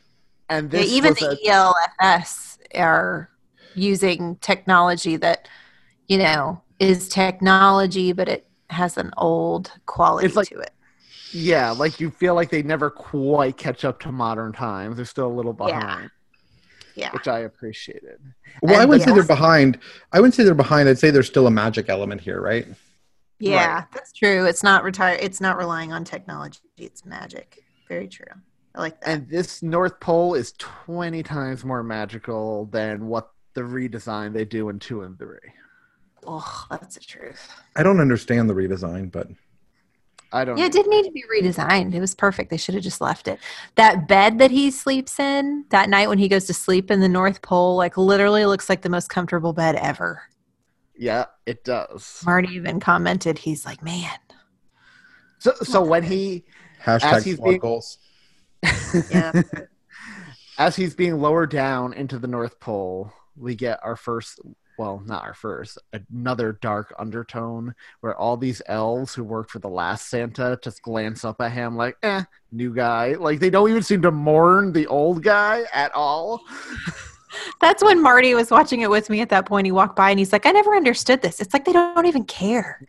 [0.50, 3.30] And Yeah, even the a- ELFS are
[3.76, 5.48] using technology that,
[6.08, 10.74] you know, is technology, but it has an old quality like- to it.
[11.32, 14.96] Yeah, like you feel like they never quite catch up to modern times.
[14.96, 16.10] They're still a little behind,
[16.96, 17.12] Yeah.
[17.12, 18.20] which I appreciated.
[18.62, 19.80] Well, I wouldn't the- say they're behind.
[20.12, 20.90] I wouldn't say they're behind.
[20.90, 22.68] I'd say there's still a magic element here, right?
[23.40, 24.46] Yeah, that's true.
[24.46, 25.18] It's not retire.
[25.22, 26.60] It's not relying on technology.
[26.78, 27.64] It's magic.
[27.88, 28.26] Very true.
[28.76, 29.10] I like that.
[29.10, 34.70] And this North Pole is 20 times more magical than what the redesign they do
[34.70, 35.38] in 2 and 3.
[36.28, 37.50] oh, that's the truth.
[37.78, 39.28] I don't understand the redesign, but
[40.32, 41.94] I don't Yeah, it didn't need to be redesigned.
[41.94, 42.50] It was perfect.
[42.52, 43.40] They should have just left it.
[43.76, 47.10] That bed that he sleeps in that night when he goes to sleep in the
[47.10, 50.22] North Pole, like literally looks like the most comfortable bed ever.
[50.96, 52.22] Yeah, it does.
[52.26, 54.12] Marty even commented, he's like, man.
[55.40, 56.46] So so when he
[56.86, 57.98] As hashtag he's being- goals.
[59.10, 59.42] Yeah.
[60.58, 64.40] as he's being lowered down into the North Pole, we get our first
[64.80, 65.78] well, not our first,
[66.10, 71.26] another dark undertone where all these elves who worked for the last Santa just glance
[71.26, 72.24] up at him like, eh,
[72.54, 73.16] new guy.
[73.16, 76.42] Like they don't even seem to mourn the old guy at all.
[77.62, 79.66] That's when Marty was watching it with me at that point.
[79.68, 81.42] He walked by and he's like, I never understood this.
[81.42, 82.88] It's like they don't even care.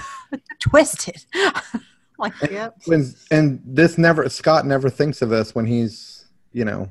[0.60, 1.26] Twisted.
[2.20, 2.76] like, yep.
[2.86, 6.88] When, and this never Scott never thinks of this when he's you know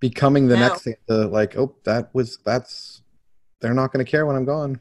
[0.00, 0.68] becoming the No.
[0.68, 1.26] next Santa.
[1.26, 2.97] Like, oh, that was that's.
[3.60, 4.80] They're not going to care when I'm gone.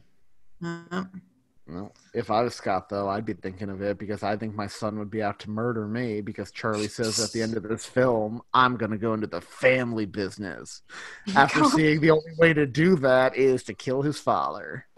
[1.70, 4.68] Well, if I was Scott, though, I'd be thinking of it because I think my
[4.68, 7.86] son would be out to murder me because Charlie says at the end of this
[7.86, 10.82] film, I'm going to go into the family business.
[11.36, 14.86] After seeing the only way to do that is to kill his father.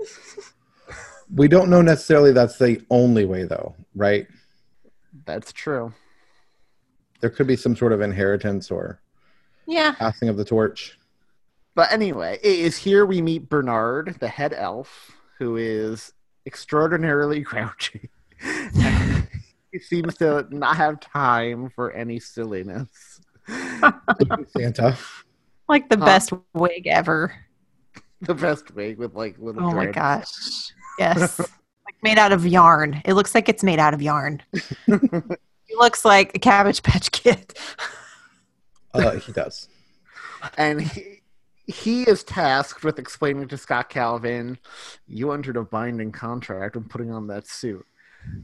[1.36, 4.26] We don't know necessarily that's the only way, though, right?
[5.26, 5.94] That's true.
[7.20, 9.00] There could be some sort of inheritance or
[9.68, 9.92] Yeah.
[9.92, 10.98] passing of the torch.
[11.76, 16.12] But anyway, it is here we meet Bernard, the head elf, who is
[16.46, 18.10] extraordinarily grouchy.
[19.72, 23.22] he seems to not have time for any silliness.
[24.58, 24.98] Santa.
[25.68, 26.06] Like the Huh.
[26.06, 27.34] best wig ever.
[28.22, 29.64] The best wig with like little.
[29.64, 30.28] Oh my gosh.
[30.98, 31.40] Yes.
[31.40, 33.02] like made out of yarn.
[33.06, 34.42] It looks like it's made out of yarn.
[34.86, 37.54] he looks like a cabbage patch kid.
[38.94, 39.70] Uh, he does.
[40.58, 41.19] and he,
[41.70, 44.58] he is tasked with explaining to Scott Calvin,
[45.08, 47.86] "You entered a binding contract when putting on that suit."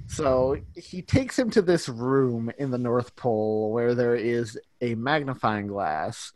[0.07, 4.95] So he takes him to this room in the North Pole where there is a
[4.95, 6.31] magnifying glass,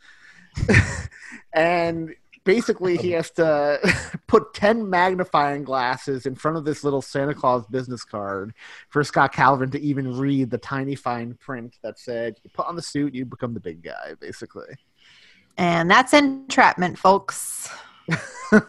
[1.54, 2.14] and
[2.44, 3.80] basically he has to
[4.28, 8.54] put 10 magnifying glasses in front of this little Santa Claus business card
[8.90, 12.76] for Scott Calvin to even read the tiny fine print that said, You put on
[12.76, 14.76] the suit, you become the big guy, basically.
[15.60, 17.70] And that's entrapment, folks.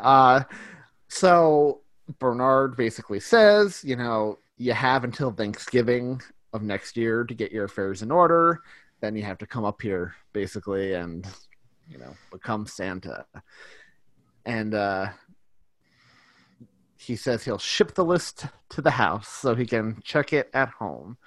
[0.00, 0.42] uh,
[1.08, 1.82] so
[2.18, 6.22] Bernard basically says, you know, you have until Thanksgiving
[6.54, 8.62] of next year to get your affairs in order.
[9.00, 11.26] Then you have to come up here, basically, and
[11.86, 13.26] you know, become Santa.
[14.46, 15.08] And uh,
[16.96, 20.70] he says he'll ship the list to the house so he can check it at
[20.70, 21.18] home.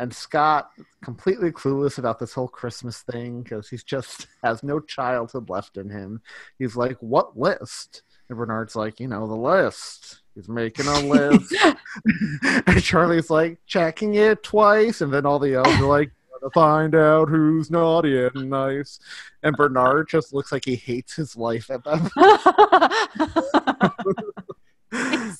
[0.00, 0.70] And Scott,
[1.04, 5.90] completely clueless about this whole Christmas thing because he's just has no childhood left in
[5.90, 6.22] him.
[6.58, 11.54] He's like, "What list?" And Bernard's like, "You know, the list." He's making a list.
[12.66, 16.94] and Charlie's like, checking it twice, and then all the elves are like, "Gotta find
[16.94, 19.00] out who's naughty and nice."
[19.42, 22.10] And Bernard just looks like he hates his life at that.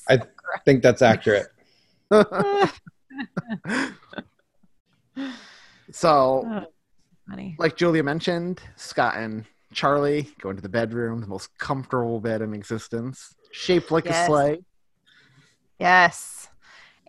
[0.07, 0.19] I
[0.65, 1.47] think that's accurate.
[6.01, 6.65] So oh,
[7.29, 7.55] Funny.
[7.59, 12.53] like Julia mentioned, Scott and Charlie go into the bedroom, the most comfortable bed in
[12.55, 14.25] existence, shaped like a Yes.
[14.25, 14.63] sleigh.
[15.79, 16.49] Yes.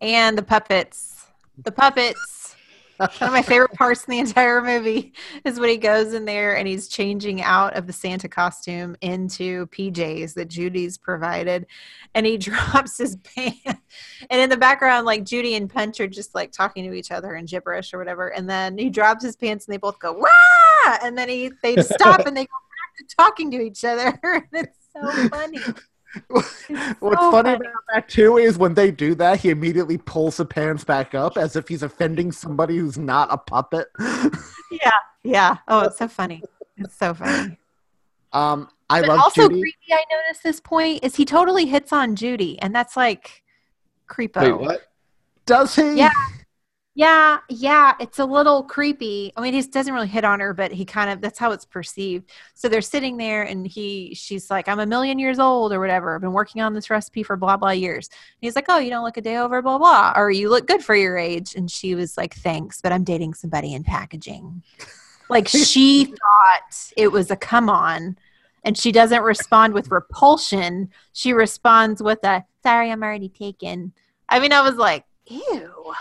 [0.02, 1.26] And the puppets.
[1.64, 2.41] The puppets.
[2.96, 5.12] One of my favorite parts in the entire movie
[5.44, 9.66] is when he goes in there and he's changing out of the Santa costume into
[9.68, 11.66] PJs that Judy's provided.
[12.14, 13.80] And he drops his pants.
[14.30, 17.34] And in the background, like Judy and Punch are just like talking to each other
[17.34, 18.28] in gibberish or whatever.
[18.28, 20.98] And then he drops his pants and they both go, Wah!
[21.02, 24.18] And then he they stop and they go back to talking to each other.
[24.24, 25.58] And it's so funny.
[26.28, 27.54] What's so funny, funny.
[27.54, 31.36] about that too is when they do that, he immediately pulls the pants back up
[31.38, 33.88] as if he's offending somebody who's not a puppet.
[34.72, 34.90] Yeah.
[35.22, 35.56] Yeah.
[35.68, 36.42] Oh, it's so funny.
[36.78, 37.58] It's so funny.
[38.32, 39.60] um, I but love also Judy.
[39.60, 43.42] creepy I noticed this point is he totally hits on Judy and that's like
[44.08, 44.42] creepo.
[44.42, 44.80] Wait, what?
[45.44, 45.98] Does he?
[45.98, 46.10] Yeah.
[46.94, 49.32] Yeah, yeah, it's a little creepy.
[49.34, 51.64] I mean, he doesn't really hit on her, but he kind of that's how it's
[51.64, 52.30] perceived.
[52.52, 56.14] So they're sitting there and he she's like, I'm a million years old or whatever.
[56.14, 58.08] I've been working on this recipe for blah blah years.
[58.10, 60.66] And he's like, Oh, you don't look a day over, blah blah, or you look
[60.66, 61.54] good for your age.
[61.54, 64.62] And she was like, Thanks, but I'm dating somebody in packaging.
[65.30, 68.18] Like she thought it was a come on.
[68.64, 70.90] And she doesn't respond with repulsion.
[71.14, 73.94] She responds with a sorry, I'm already taken.
[74.28, 75.94] I mean, I was like, ew.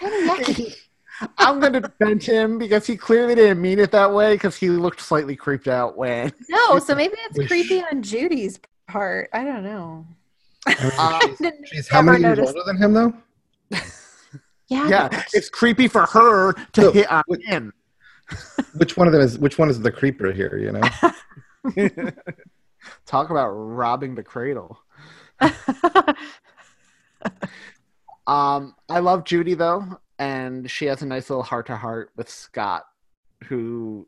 [0.00, 0.74] Kind of yucky.
[1.38, 4.70] I'm going to defend him because he clearly didn't mean it that way because he
[4.70, 6.32] looked slightly creeped out when.
[6.48, 9.28] No, so maybe it's Wish- creepy on Judy's part.
[9.34, 10.06] I don't know.
[10.66, 13.12] I mean, Uh, she's, Didn't she's how never many years noticed- older than him, though?
[14.68, 14.88] Yeah.
[14.88, 17.72] Yeah, but- it's creepy for her to So, hit on what- him.
[18.76, 20.56] Which one of them is which one is the creeper here?
[20.56, 22.10] You know,
[23.04, 24.78] Talk about robbing the cradle.
[28.30, 32.30] Um, I love Judy though, and she has a nice little heart to heart with
[32.30, 32.84] Scott,
[33.48, 34.06] who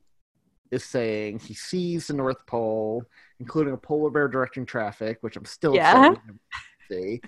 [0.70, 3.04] is saying he sees the North Pole,
[3.40, 6.12] including a polar bear directing traffic, which I'm still Yeah.
[6.12, 7.20] excited to see,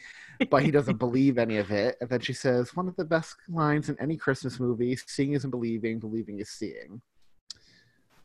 [0.48, 1.96] but he doesn't believe any of it.
[2.00, 5.50] And then she says, "One of the best lines in any Christmas movie: seeing isn't
[5.50, 7.02] believing, believing is seeing."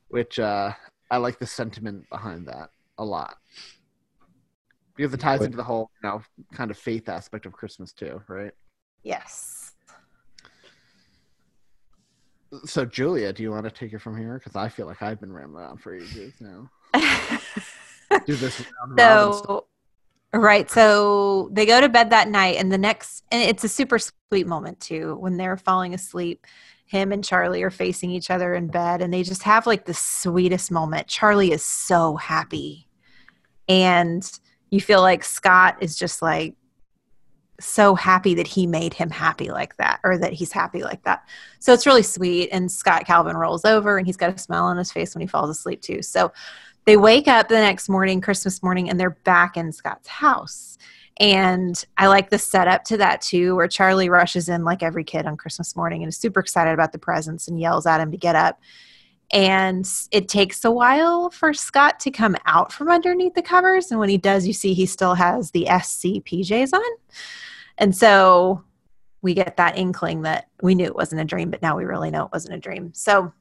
[0.09, 0.73] Which uh,
[1.09, 3.39] I like the sentiment behind that a lot
[4.99, 6.21] because it ties What- into the whole, you know,
[6.51, 8.51] kind of faith aspect of Christmas too, right?
[9.01, 9.71] yes.
[12.65, 14.33] So, Julia, do you want to take it from here?
[14.33, 16.69] Because I feel like I've been rambling on for ages now.
[18.25, 19.45] do this round robin stuff.
[19.45, 19.65] So,
[20.33, 20.69] right.
[20.69, 24.47] So they go to bed that night, and the next, and it's a super sweet
[24.47, 26.45] moment too when they're falling asleep.
[26.87, 29.93] Him and Charlie are facing each other in bed, and they just have like the
[29.93, 31.07] sweetest moment.
[31.07, 32.89] Charlie is so happy,
[33.67, 34.27] and
[34.69, 36.55] you feel like Scott is just like
[37.59, 41.27] so happy that he made him happy like that, or that he's happy like that.
[41.59, 42.49] So it's really sweet.
[42.51, 45.27] And Scott Calvin rolls over, and he's got a smile on his face when he
[45.27, 46.01] falls asleep too.
[46.01, 46.31] So
[46.85, 50.77] they wake up the next morning, Christmas morning, and they're back in Scott's house.
[51.19, 55.25] And I like the setup to that too, where Charlie rushes in like every kid
[55.25, 58.17] on Christmas morning and is super excited about the presents and yells at him to
[58.17, 58.59] get up.
[59.31, 63.91] And it takes a while for Scott to come out from underneath the covers.
[63.91, 66.97] And when he does, you see he still has the SC PJs on.
[67.77, 68.63] And so
[69.21, 72.09] we get that inkling that we knew it wasn't a dream, but now we really
[72.09, 72.91] know it wasn't a dream.
[72.93, 73.31] So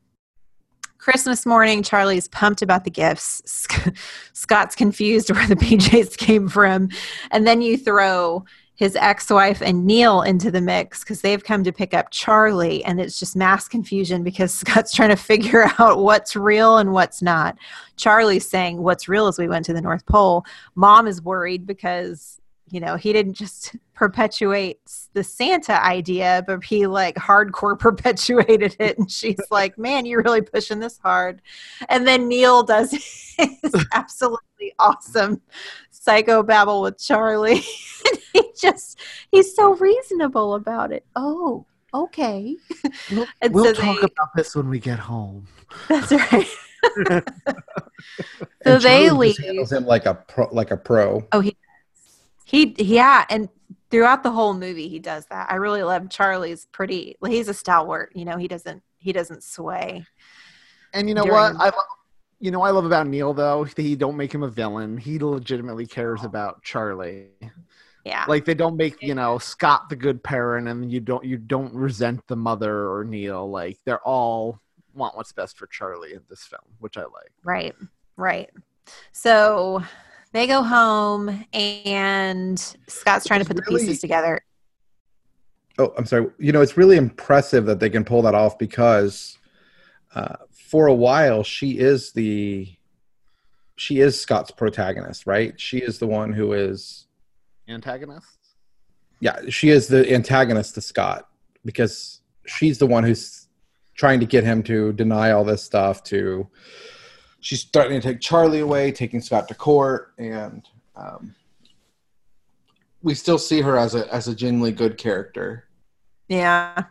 [0.98, 3.66] Christmas morning, Charlie's pumped about the gifts.
[4.32, 6.90] Scott's confused where the PJs came from.
[7.30, 8.44] And then you throw
[8.78, 12.84] his ex wife and Neil into the mix because they've come to pick up Charlie.
[12.84, 17.20] And it's just mass confusion because Scott's trying to figure out what's real and what's
[17.20, 17.58] not.
[17.96, 20.44] Charlie's saying, What's real is we went to the North Pole.
[20.76, 24.78] Mom is worried because you know he didn't just perpetuate
[25.14, 30.42] the santa idea but he like hardcore perpetuated it and she's like man you're really
[30.42, 31.42] pushing this hard
[31.88, 35.40] and then neil does his absolutely awesome
[36.08, 37.58] psychobabble with charlie
[38.32, 38.98] he just
[39.30, 42.56] he's so reasonable about it oh okay
[43.10, 45.46] We'll, we'll so talk they- about this when we get home.
[45.88, 46.46] that's right
[47.04, 47.22] so
[48.64, 51.26] And they leave handles him like a pro, like a pro.
[51.32, 51.56] Oh, he
[52.44, 53.48] he yeah, and
[53.90, 55.50] throughout the whole movie he does that.
[55.50, 57.16] I really love Charlie's pretty.
[57.26, 58.36] He's a stalwart, you know.
[58.36, 60.04] He doesn't he doesn't sway.
[60.94, 61.56] And you know what?
[61.56, 61.74] I love,
[62.40, 63.64] you know, I love about Neil though.
[63.64, 64.96] He don't make him a villain.
[64.96, 67.26] He legitimately cares about Charlie.
[68.04, 71.36] Yeah, Like they don't make you know Scott the good parent, and you don't you
[71.36, 73.50] don't resent the mother or Neil.
[73.50, 74.60] Like they're all
[74.94, 77.32] want what's best for Charlie in this film, which I like.
[77.44, 77.74] right,
[78.16, 78.50] right.
[79.12, 79.82] So
[80.32, 84.40] they go home, and Scott's trying to put the pieces together.
[85.78, 86.28] Oh, I'm sorry.
[86.38, 89.38] You know, it's really impressive that they can pull that off because
[90.14, 90.36] uh,
[90.68, 92.68] for a while she is the
[93.76, 95.58] she is Scott's protagonist, right?
[95.58, 97.06] She is the one who is
[97.68, 98.38] antagonist.
[99.20, 101.28] yeah, she is the antagonist to Scott
[101.64, 103.48] because she's the one who's
[103.94, 106.46] trying to get him to deny all this stuff to
[107.40, 111.34] she's starting to take Charlie away, taking Scott to court and um,
[113.02, 115.64] we still see her as a as a genuinely good character.
[116.28, 116.84] Yeah.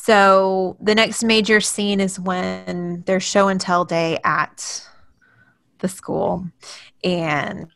[0.00, 4.88] So the next major scene is when there's show and tell day at
[5.80, 6.46] the school.
[7.02, 7.68] And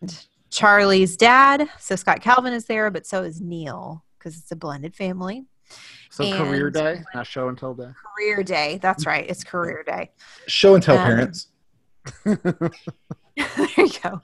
[0.49, 4.95] Charlie's dad, so Scott Calvin is there, but so is Neil because it's a blended
[4.95, 5.47] family.
[6.11, 7.91] So career day, not show and tell day.
[8.17, 8.79] Career day.
[8.81, 9.29] That's right.
[9.29, 10.13] It's career day.
[10.47, 11.49] Show and tell Um, parents.
[12.25, 12.71] there
[13.77, 14.23] you go.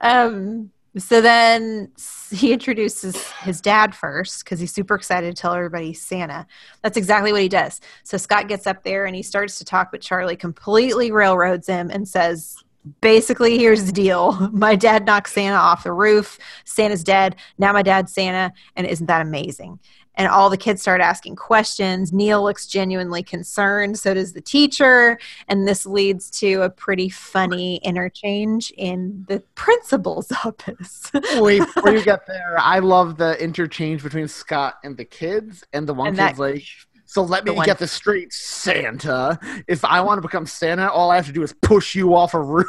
[0.00, 1.92] Um, so then
[2.30, 6.46] he introduces his dad first because he's super excited to tell everybody Santa.
[6.82, 7.80] That's exactly what he does.
[8.02, 11.90] So Scott gets up there and he starts to talk, but Charlie completely railroads him
[11.90, 12.56] and says,
[13.00, 14.32] basically, here's the deal.
[14.52, 16.38] My dad knocked Santa off the roof.
[16.64, 17.36] Santa's dead.
[17.58, 18.52] Now my dad's Santa.
[18.76, 19.78] And isn't that amazing?
[20.16, 22.12] And all the kids start asking questions.
[22.12, 23.98] Neil looks genuinely concerned.
[23.98, 25.18] So does the teacher.
[25.48, 31.10] And this leads to a pretty funny interchange in the principal's office.
[31.36, 35.88] Wait, before you get there, I love the interchange between Scott and the kids, and
[35.88, 36.64] the one And kid's that- like,
[37.06, 39.38] "So let the me one- get this straight, Santa.
[39.68, 42.34] If I want to become Santa, all I have to do is push you off
[42.34, 42.66] a roof."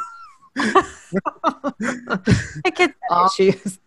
[0.54, 0.84] the
[2.74, 3.78] kids have Uh, issues.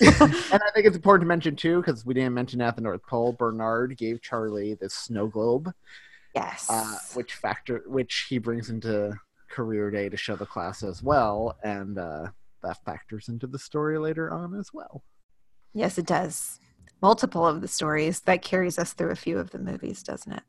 [0.00, 3.02] And I think it's important to mention too, because we didn't mention at the North
[3.06, 3.32] Pole.
[3.32, 5.72] Bernard gave Charlie this snow globe,
[6.34, 6.66] Yes.
[6.70, 9.14] uh, which factor which he brings into
[9.50, 12.26] career day to show the class as well, and uh,
[12.62, 15.02] that factors into the story later on as well.
[15.74, 16.58] yes, it does.
[17.00, 20.42] Multiple of the stories that carries us through a few of the movies, doesn't it?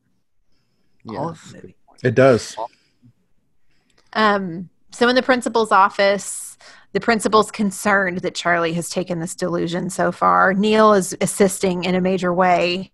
[1.09, 1.75] All of the movies.
[2.03, 2.55] It does.
[4.13, 6.57] Um, so in the principal's office,
[6.93, 10.53] the principal's concerned that Charlie has taken this delusion so far.
[10.53, 12.91] Neil is assisting in a major way.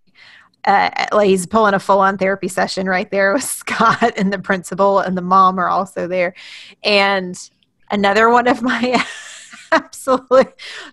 [0.66, 5.00] Uh, like he's pulling a full-on therapy session right there with Scott and the principal
[5.00, 6.34] and the mom are also there.
[6.84, 7.38] And
[7.92, 9.04] another one of my
[9.72, 10.46] absolutely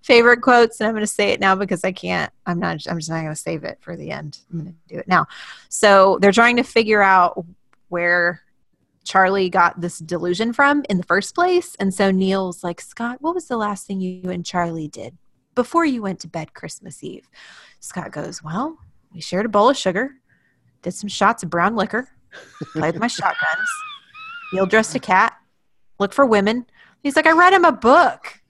[0.02, 2.98] favorite quotes and i'm going to say it now because i can't i'm not i'm
[2.98, 5.26] just not going to save it for the end i'm going to do it now
[5.70, 7.42] so they're trying to figure out
[7.88, 8.42] where
[9.06, 11.74] charlie got this delusion from in the first place.
[11.78, 15.16] And so neil's like scott what was the last thing you and charlie did
[15.54, 17.28] before you went to bed christmas eve?
[17.80, 18.78] Scott goes well
[19.14, 20.10] we shared a bowl of sugar
[20.82, 22.08] did some shots of brown liquor
[22.72, 23.68] played with my shotguns.
[24.52, 25.34] Neil dressed a cat
[25.98, 26.66] looked for women.
[27.02, 28.40] He's like i read him a book.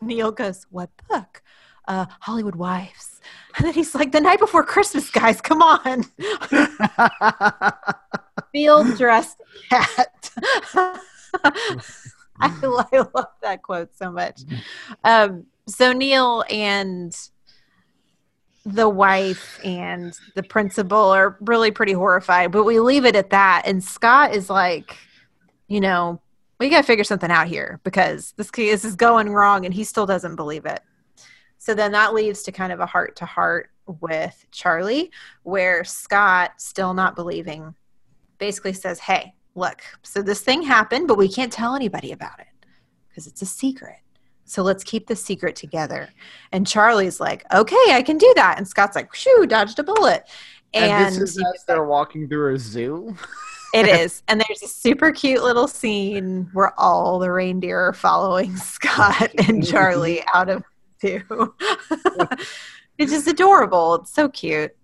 [0.00, 1.42] Neil goes, What book?
[1.88, 3.20] Uh, Hollywood Wives.
[3.56, 6.04] And then he's like, The night before Christmas, guys, come on.
[8.52, 9.40] Field dressed
[9.70, 10.30] cat.
[12.38, 12.50] I,
[12.92, 14.42] I love that quote so much.
[15.04, 17.16] Um, so Neil and
[18.64, 23.62] the wife and the principal are really pretty horrified, but we leave it at that.
[23.64, 24.96] And Scott is like,
[25.68, 26.20] you know,
[26.58, 29.84] we got to figure something out here because this this is going wrong and he
[29.84, 30.80] still doesn't believe it
[31.66, 35.10] so then that leads to kind of a heart to heart with charlie
[35.42, 37.74] where scott still not believing
[38.38, 42.46] basically says hey look so this thing happened but we can't tell anybody about it
[43.08, 43.98] because it's a secret
[44.44, 46.08] so let's keep the secret together
[46.52, 50.28] and charlie's like okay i can do that and scott's like shoo dodged a bullet
[50.72, 53.16] And, and, this is as they're walking through a zoo.
[53.72, 54.22] It is.
[54.28, 59.66] And there's a super cute little scene where all the reindeer are following Scott and
[59.72, 60.64] Charlie out of
[61.06, 61.54] two.
[62.98, 63.96] it's just adorable.
[63.96, 64.74] It's so cute.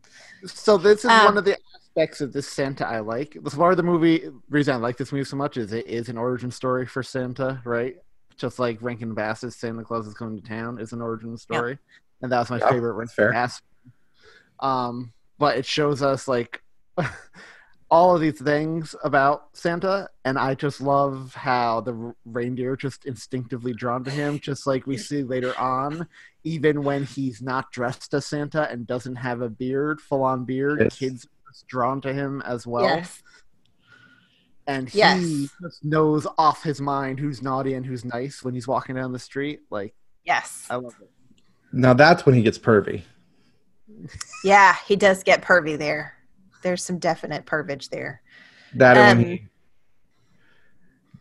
[0.47, 3.37] So this is Um, one of the aspects of this Santa I like.
[3.43, 6.09] This part of the movie reason I like this movie so much is it is
[6.09, 7.97] an origin story for Santa, right?
[8.37, 11.79] Just like Rankin Bass's Santa Claus is coming to town is an origin story,
[12.23, 13.33] and that was my Yeah, favorite that's Rankin fair.
[13.33, 13.61] Bass.
[14.61, 16.62] Um, but it shows us like
[17.93, 23.74] all of these things about Santa, and I just love how the reindeer just instinctively
[23.74, 26.09] drawn to him, just like we see later on.
[26.43, 30.80] Even when he's not dressed as Santa and doesn't have a beard, full on beard,
[30.80, 30.99] Yes.
[30.99, 32.84] kids are drawn to him as well.
[32.84, 33.22] Yes.
[34.66, 35.51] And he Yes.
[35.61, 39.18] just knows off his mind who's naughty and who's nice when he's walking down the
[39.18, 39.61] street.
[39.68, 40.66] Like, Yes.
[40.70, 41.11] I love it.
[41.74, 43.03] Now that's when he gets pervy.
[44.45, 46.14] Yeah, he does get pervy there.
[46.62, 48.22] There's some definite pervage there.
[48.74, 49.46] That Um, he,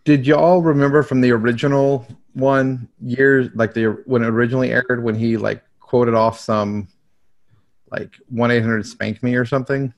[0.06, 5.16] did y'all remember from the original one years like the when it originally aired when
[5.16, 6.88] he like quoted off some
[7.92, 9.94] like one eight hundred spank me or something?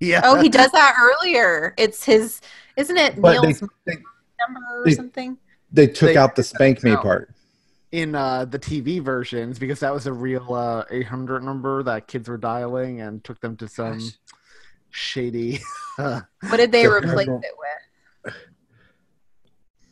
[0.00, 0.20] Yeah.
[0.24, 1.74] Oh, he does that earlier.
[1.76, 2.40] It's his,
[2.76, 3.96] isn't it But they, Neil's they
[4.40, 5.36] number or they- something?
[5.72, 7.02] they took They- out the spank me out.
[7.02, 7.34] part.
[7.92, 12.28] in uh, the TV versions because that was a real uh, 800 number that kids
[12.28, 13.98] were dialing and took them to some
[14.90, 15.60] shady.
[15.96, 16.26] What
[16.56, 17.54] did they replace it
[18.24, 18.34] with?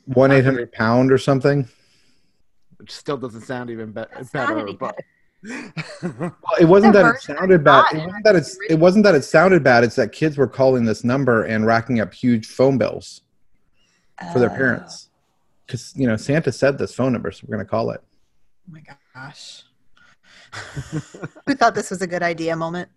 [0.06, 1.68] One eight hundred pound or something.
[2.76, 4.60] which still doesn't sound even be- That's not better.
[4.60, 4.96] any But
[6.02, 7.86] Well, it wasn't that it sounded bad.
[7.92, 9.84] It wasn't that it's it wasn't that it sounded bad.
[9.84, 13.22] It's that kids were calling this number and racking up huge phone bills
[14.32, 15.08] for their Oh, parents.
[15.66, 18.00] Because you know Santa said this phone number, so we're gonna call it.
[18.68, 18.82] Oh my
[19.14, 19.64] gosh.
[21.46, 22.88] Who thought this was a good idea moment?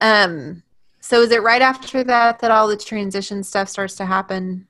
[0.00, 0.62] Um
[1.00, 4.66] so is it right after that that all the transition stuff starts to happen?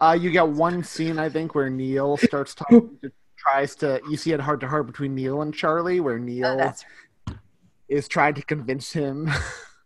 [0.00, 2.96] uh, you get one scene, I think, where Neil starts talking.
[3.02, 4.00] To, tries to.
[4.10, 7.34] You see it heart to heart between Neil and Charlie, where Neil Oh,
[7.88, 9.30] is trying to convince him.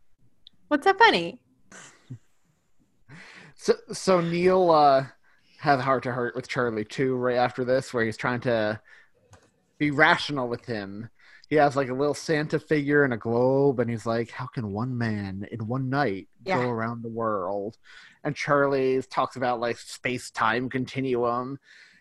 [0.69, 1.39] what's that funny?
[3.55, 5.07] So, so Neil uh,
[5.59, 8.81] had a heart to heart with Charlie too, right after this, where he's trying to
[9.79, 11.09] be rational with him.
[11.53, 14.73] He has like a little Santa figure and a globe, and he's like, "How can
[14.73, 16.57] one man in one night Yeah.
[16.63, 17.77] go around the world?"
[18.25, 21.59] And Charlie talks about like space time continuum,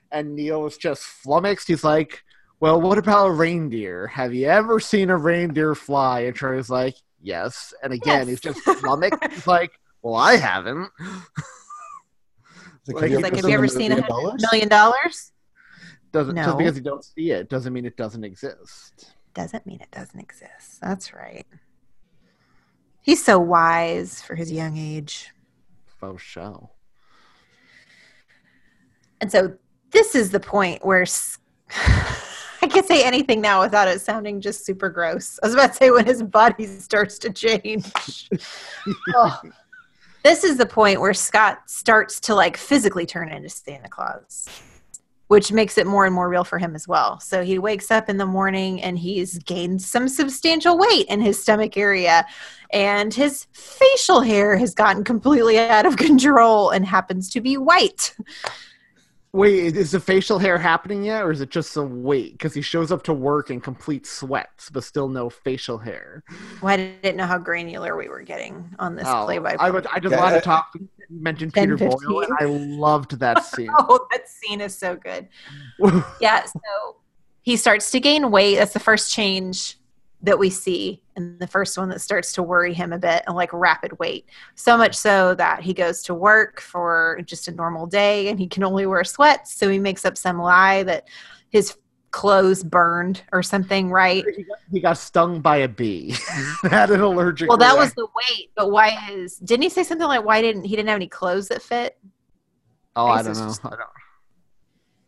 [0.09, 1.67] and Neil is just flummoxed.
[1.67, 2.23] He's like,
[2.61, 4.07] "Well, what about a reindeer?
[4.07, 8.61] Have you ever seen a reindeer fly?" And Charlie's like, "Yes." And again, he's just
[8.61, 9.19] flummoxed.
[9.33, 10.89] he's like, "Well, I haven't."
[12.87, 15.33] Like, Like, He's like, have you ever seen a the hundred movie million dollars?
[16.13, 16.43] Doesn't No.
[16.45, 19.13] just because you don't see it doesn't mean it doesn't exist.
[19.33, 20.81] Doesn't mean it doesn't exist.
[20.81, 21.45] That's right.
[23.01, 25.31] He's so wise for his young age.
[25.99, 26.69] Faux show.
[29.19, 29.55] And so
[29.91, 31.05] this is the point where
[32.63, 35.39] I can't say anything now without it sounding just super gross.
[35.41, 38.29] I was about to say when his body starts to change.
[39.15, 39.39] Oh.
[40.23, 44.47] This is the point where Scott starts to like physically turn into Santa Claus,
[45.31, 47.17] which makes it more and more real for him as well.
[47.21, 51.41] So he wakes up in the morning and he's gained some substantial weight in his
[51.41, 52.25] stomach area,
[52.73, 58.13] and his facial hair has gotten completely out of control and happens to be white.
[59.33, 62.33] Wait, is the facial hair happening yet, or is it just a wait?
[62.33, 66.21] Because he shows up to work in complete sweats, but still no facial hair.
[66.61, 69.69] Well, I didn't know how granular we were getting on this Oh, play by play.
[69.69, 70.67] I, I just Yeah, wanted to talk.
[71.11, 73.69] Mentioned 10, Peter Boyle, and I loved that scene.
[73.77, 75.27] Oh, that scene is so good.
[76.21, 76.97] yeah, so
[77.41, 78.55] he starts to gain weight.
[78.55, 79.77] That's the first change
[80.23, 83.35] that we see, and the first one that starts to worry him a bit, and
[83.35, 84.27] like rapid weight.
[84.55, 88.47] So much so that he goes to work for just a normal day, and he
[88.47, 89.53] can only wear sweats.
[89.55, 91.07] So he makes up some lie that
[91.49, 91.75] his
[92.11, 94.23] clothes burned or something, right?
[94.35, 96.11] he, got, he got stung by a bee.
[96.13, 96.67] Mm-hmm.
[96.69, 97.49] Had an allergic.
[97.49, 99.37] Well, that was the weight, but why his?
[99.37, 101.97] Didn't he say something like why didn't he didn't have any clothes that fit?
[102.95, 103.47] Oh, I guess don't know.
[103.49, 103.81] just- I don't.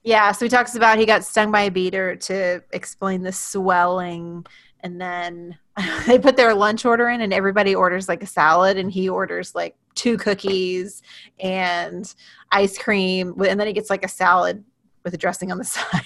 [0.05, 4.45] Yeah, so he talks about he got stung by a beater to explain the swelling,
[4.81, 5.57] and then
[6.07, 9.55] they put their lunch order in, and everybody orders like a salad, and he orders
[9.55, 11.03] like two cookies
[11.39, 12.13] and
[12.51, 14.63] ice cream, and then he gets like a salad
[15.05, 16.01] with a dressing on the side.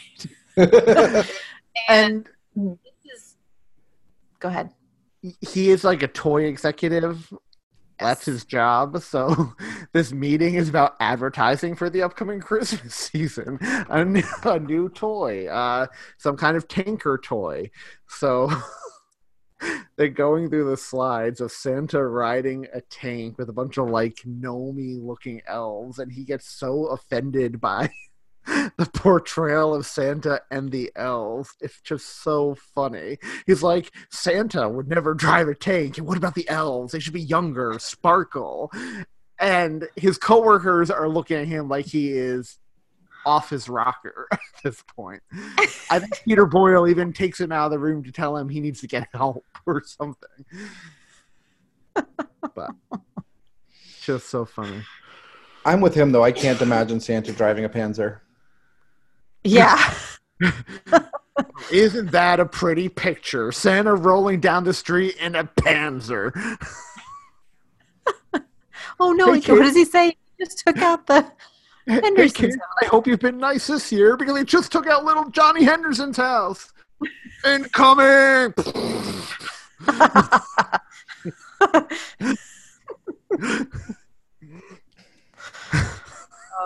[1.88, 3.36] and this is,
[4.40, 4.72] go ahead.
[5.22, 7.32] he is like a toy executive.
[8.00, 9.00] That's his job.
[9.02, 9.54] So
[9.94, 13.60] this meeting is about advertising for the upcoming Christmas season.
[13.90, 15.88] A new, a new toy, uh,
[16.18, 17.70] some kind of tanker toy.
[18.08, 18.50] So
[19.96, 24.20] they're going through the slides of Santa riding a tank with a bunch of like
[24.26, 27.90] gnomey looking elves, and he gets so offended by
[28.78, 31.56] the portrayal of Santa and the elves.
[31.60, 33.18] It's just so funny.
[33.46, 35.98] He's like, Santa would never drive a tank.
[35.98, 36.94] And what about the elves?
[36.94, 38.72] They should be younger, sparkle.
[39.40, 42.58] And his coworkers are looking at him like he is
[43.26, 45.22] off his rocker at this point.
[45.92, 48.62] I think Peter Boyle even takes him out of the room to tell him he
[48.62, 50.46] needs to get help or something.
[52.56, 52.72] But
[54.02, 54.82] just so funny.
[55.66, 56.24] I'm with him though.
[56.24, 58.22] I can't imagine Santa driving a Panzer.
[59.48, 59.94] Yeah.
[61.72, 63.52] Isn't that a pretty picture?
[63.52, 66.34] Santa rolling down the street in a Panzer.
[69.00, 69.34] Oh no!
[69.34, 70.18] Hey, what does he say?
[70.38, 71.22] He just took out the
[71.86, 75.06] Hey, Henderson's kid, I hope you've been nice this year because he just took out
[75.06, 76.74] little Johnny Henderson's house.
[77.46, 78.54] Incoming!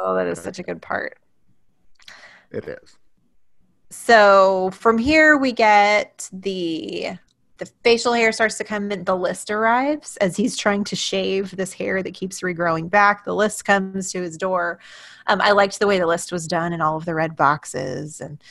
[0.03, 1.17] Oh, that is such a good part.
[2.51, 2.97] It is.
[3.89, 7.17] So from here we get the
[7.57, 9.03] the facial hair starts to come in.
[9.03, 13.23] The list arrives as he's trying to shave this hair that keeps regrowing back.
[13.23, 14.79] The list comes to his door.
[15.27, 18.19] Um, I liked the way the list was done and all of the red boxes
[18.19, 18.41] and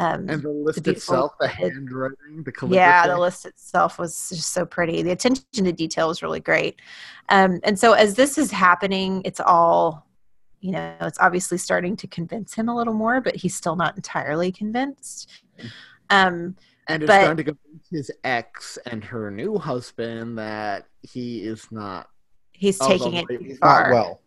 [0.00, 2.74] um, And the list beautiful itself, the handwriting, the calligraphy.
[2.74, 5.02] yeah, the list itself was just so pretty.
[5.02, 6.80] The attention to detail was really great.
[7.28, 10.08] Um, and so as this is happening, it's all,
[10.60, 13.96] you know, it's obviously starting to convince him a little more, but he's still not
[13.96, 15.28] entirely convinced.
[16.10, 16.56] Um,
[16.88, 21.66] And it's but- trying to convince his ex and her new husband that he is
[21.70, 22.08] not.
[22.52, 23.90] he's taking it too far.
[23.90, 24.20] Not well.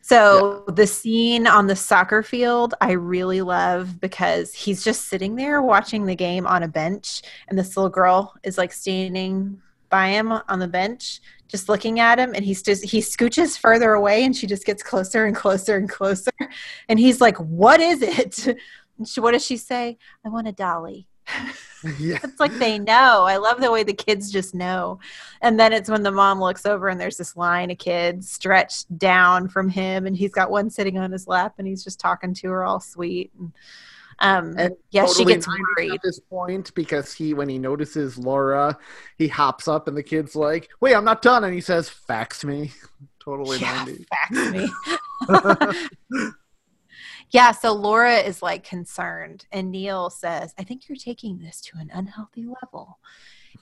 [0.00, 5.62] So the scene on the soccer field, I really love because he's just sitting there
[5.62, 9.60] watching the game on a bench, and this little girl is like standing
[9.96, 13.94] by him on the bench, just looking at him, and he's just he scooches further
[13.94, 16.32] away, and she just gets closer and closer and closer,
[16.90, 18.58] and he's like, "What is it?"
[18.98, 19.98] And she, what does she say?
[20.24, 21.06] I want a dolly.
[22.00, 22.18] Yeah.
[22.24, 23.24] It's like they know.
[23.26, 24.98] I love the way the kids just know.
[25.40, 28.98] And then it's when the mom looks over and there's this line of kids stretched
[28.98, 32.34] down from him, and he's got one sitting on his lap, and he's just talking
[32.34, 33.30] to her all sweet.
[33.38, 33.52] And,
[34.20, 35.92] um, And yes, totally she gets worried.
[35.92, 38.78] at this point because he, when he notices Laura,
[39.18, 42.44] he hops up and the kid's like, "Wait, I'm not done," and he says, "Fax
[42.44, 42.72] me."
[43.20, 44.06] totally Yeah, 90s.
[44.08, 46.30] fax me.
[47.30, 51.78] yeah, so Laura is like concerned, and Neil says, "I think you're taking this to
[51.78, 52.98] an unhealthy level."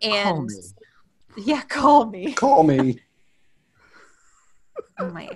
[0.03, 1.43] Call And me.
[1.45, 2.33] yeah, call me.
[2.35, 3.01] Call me.
[4.99, 5.29] My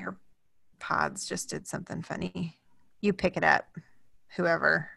[0.81, 2.57] AirPods just did something funny.
[3.01, 3.67] You pick it up,
[4.37, 4.89] whoever.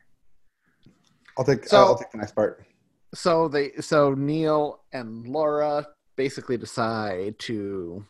[1.37, 1.67] I'll take.
[1.67, 2.65] So- I'll take the next part.
[3.13, 8.05] so they so Neil and Laura basically decide to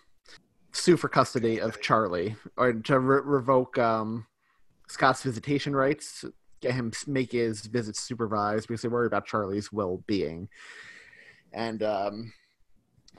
[0.73, 4.25] sue for custody of Charlie or to re- revoke um,
[4.87, 6.25] Scott's visitation rights,
[6.61, 10.47] get him make his visits supervised because they worry about Charlie's well-being.
[11.53, 12.33] And um,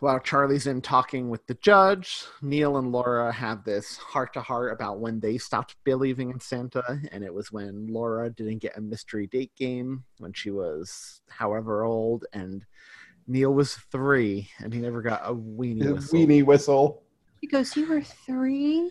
[0.02, 5.20] while Charlie's in talking with the judge, Neil and Laura have this heart-to-heart about when
[5.20, 9.54] they stopped believing in Santa, and it was when Laura didn't get a mystery date
[9.54, 12.64] game when she was however old, and
[13.28, 16.18] Neil was three, and he never got a weenie The whistle.
[16.18, 17.02] weenie whistle.
[17.40, 18.90] He goes, You were three?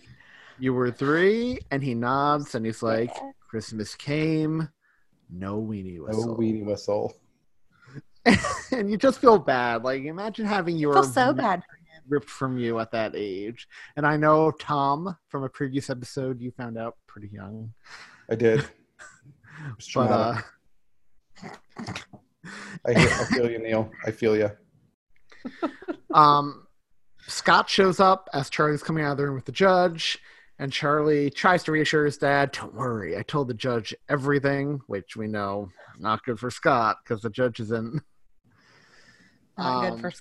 [0.60, 3.14] You were three, and he nods and he's like,
[3.50, 4.70] Christmas came,
[5.30, 6.28] no weenie whistle.
[6.28, 7.14] No weenie whistle.
[8.72, 9.84] and you just feel bad.
[9.84, 11.64] Like imagine having your feel so bad.
[12.08, 13.68] ripped from you at that age.
[13.96, 17.74] And I know Tom from a previous episode you found out pretty young.
[18.30, 18.66] I did.
[19.94, 20.38] But uh.
[21.44, 23.92] I, hear, I feel you, Neil.
[24.08, 24.50] I feel you.
[26.16, 26.66] um
[27.28, 30.18] Scott shows up as Charlie's coming out of the room with the judge,
[30.58, 35.16] and Charlie tries to reassure his dad, Don't worry, I told the judge everything, which
[35.16, 35.70] we know
[36.00, 38.02] not good for Scott because the judge isn't
[39.58, 40.12] Not Um, good for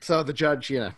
[0.00, 0.92] So the judge, you know,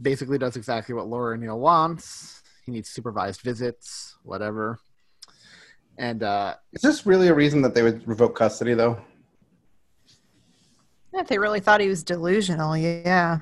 [0.00, 2.42] basically does exactly what Laura Neil wants.
[2.64, 4.78] He needs supervised visits, whatever.
[5.96, 9.00] And uh, Is this really a reason that they would revoke custody, though?
[11.12, 13.40] If they really thought he was delusional, yeah.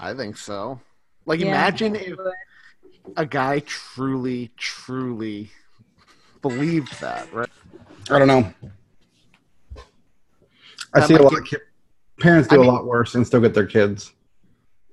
[0.00, 0.80] I think so.
[1.26, 1.46] Like, Yeah.
[1.48, 2.18] imagine if
[3.16, 5.50] a guy truly, truly
[6.40, 7.48] believed that, right?
[8.10, 8.52] I don't know.
[10.94, 11.56] I That see a lot get- of ki-
[12.22, 14.12] parents do I a mean- lot worse and still get their kids.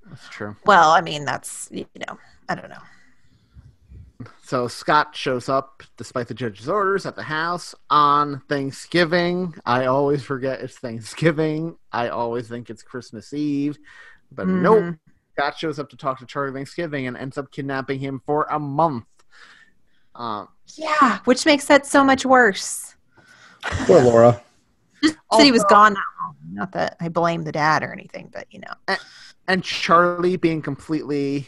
[0.07, 0.55] That's true.
[0.65, 2.17] Well, I mean, that's you know,
[2.49, 4.27] I don't know.
[4.43, 9.53] So Scott shows up despite the judge's orders at the house on Thanksgiving.
[9.65, 11.77] I always forget it's Thanksgiving.
[11.93, 13.77] I always think it's Christmas Eve.
[14.31, 14.79] But nope.
[14.83, 14.99] Mhm.
[15.37, 18.59] Scott shows up to talk to Charlie Thanksgiving and ends up kidnapping him for a
[18.59, 19.05] month.
[20.15, 22.95] Um, Yeah, which makes that so much worse.
[23.61, 24.41] Poor Laura.
[25.03, 26.08] Just that he was gone that long.
[26.51, 28.95] Not that I blame the dad or anything, but you know.
[29.47, 31.47] and Charlie, being completely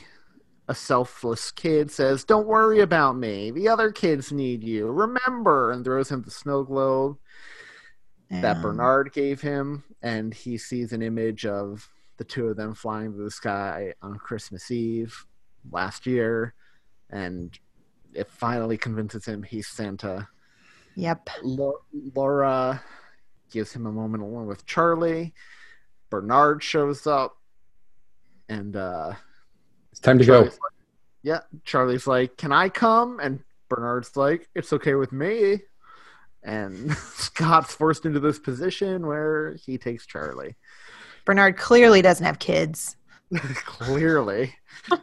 [0.68, 3.52] a selfless kid, says, Don't worry about me.
[3.52, 4.88] The other kids need you.
[4.88, 7.18] Remember, and throws him the snow globe.
[8.30, 13.12] that Bernard gave him, and he sees an image of the two of them flying
[13.12, 15.26] through the sky on Christmas Eve
[15.72, 16.54] last year,
[17.10, 17.58] and
[18.14, 20.28] it finally convinces him he's Santa.
[20.95, 21.30] Yep.
[21.43, 21.82] Lau-
[22.16, 22.82] Laura
[23.52, 25.34] gives him a moment alone with Charlie.
[26.10, 27.38] Bernard shows up,
[28.49, 29.14] and uh,
[29.91, 30.41] It's time to go.
[30.41, 30.54] Like,
[31.24, 33.39] yeah, Charlie's like, "Can I come?" And
[33.70, 35.62] Bernard's like, "It's okay with me."
[36.43, 40.56] And Scott's forced into this position where he takes Charlie.
[41.26, 42.97] Bernard clearly doesn't have kids.
[43.66, 44.54] Clearly,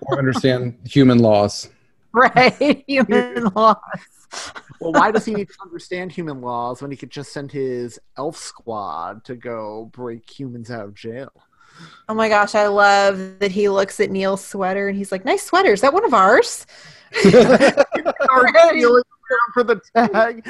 [0.03, 1.71] Or understand human laws.
[2.13, 2.85] Right?
[2.87, 3.77] Human laws.
[4.81, 8.01] well, why does he need to understand human laws when he could just send his
[8.17, 11.31] elf squad to go break humans out of jail?
[12.09, 15.45] Oh my gosh, I love that he looks at Neil's sweater and he's like, Nice
[15.45, 15.73] sweater.
[15.73, 16.67] Is that one of ours?
[17.25, 19.03] Neil
[19.53, 20.47] for the tag,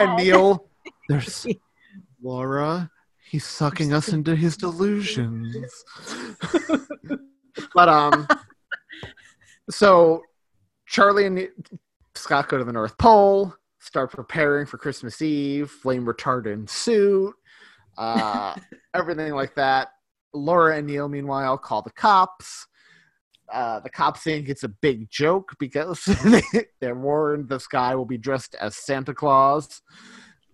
[0.00, 0.68] and Neil,
[1.08, 1.46] there's
[2.22, 2.90] Laura.
[3.30, 5.84] He's sucking us into his delusions.
[7.74, 8.28] but um,
[9.70, 10.22] so
[10.94, 11.48] Charlie and
[12.14, 17.34] Scott go to the North Pole, start preparing for Christmas Eve, flame retardant suit,
[17.98, 18.54] uh,
[18.94, 19.88] everything like that.
[20.32, 22.68] Laura and Neil, meanwhile, call the cops.
[23.52, 26.04] Uh, the cops think it's a big joke because
[26.80, 29.82] they're warned this guy will be dressed as Santa Claus.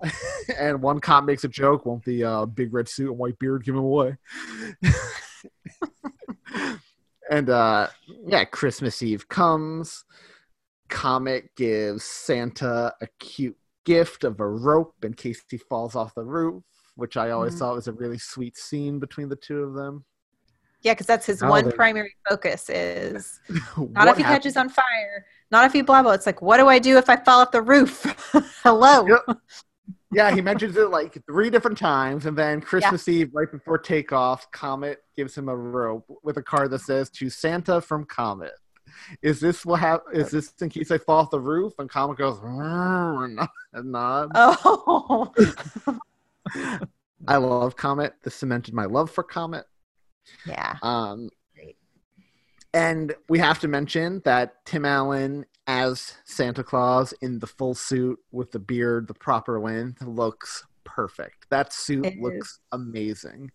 [0.58, 3.62] and one cop makes a joke, won't the uh, big red suit and white beard
[3.62, 4.16] give him away?
[7.30, 7.88] and uh,
[8.26, 10.06] yeah, Christmas Eve comes.
[10.90, 16.24] Comet gives Santa a cute gift of a rope in case he falls off the
[16.24, 16.62] roof,
[16.96, 17.58] which I always Mhm.
[17.60, 20.04] thought was a really sweet scene between the two of them.
[20.82, 21.72] Yeah, because that's his Now one then.
[21.74, 23.40] primary focus is
[23.76, 26.12] not if he hap- catches on fire, not if he blah blah.
[26.12, 28.02] It's like, what do I do if I fall off the roof?
[28.62, 29.06] Hello.
[29.06, 29.38] Yep.
[30.12, 34.50] yeah, he mentions it like three different times, and then Christmas Eve, right before takeoff,
[34.52, 38.52] Comet gives him a rope with a card that says "To Santa from Comet."
[39.22, 41.72] Is this what hap- Is this in case I fall off the roof?
[41.78, 43.38] And Comet goes and
[43.92, 44.32] nods.
[44.34, 45.32] Oh.
[47.28, 48.14] I love Comet.
[48.22, 49.66] This cemented my love for Comet.
[50.46, 50.76] yeah.
[50.82, 51.30] Um,
[52.72, 58.18] and we have to mention that Tim Allen as Santa Claus in the full suit
[58.32, 61.46] with the beard, the proper length, looks perfect.
[61.50, 63.50] That suit It looks amazing.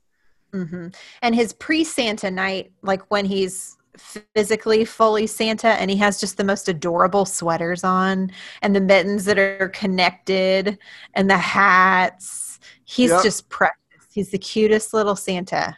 [0.53, 0.87] hmm
[1.21, 6.37] And his pre Santa night, like when he's physically fully Santa and he has just
[6.37, 8.31] the most adorable sweaters on
[8.61, 10.77] and the mittens that are connected
[11.13, 12.59] and the hats.
[12.83, 13.23] He's Yep.
[13.23, 13.75] just precious.
[14.11, 15.75] He's the cutest little Santa.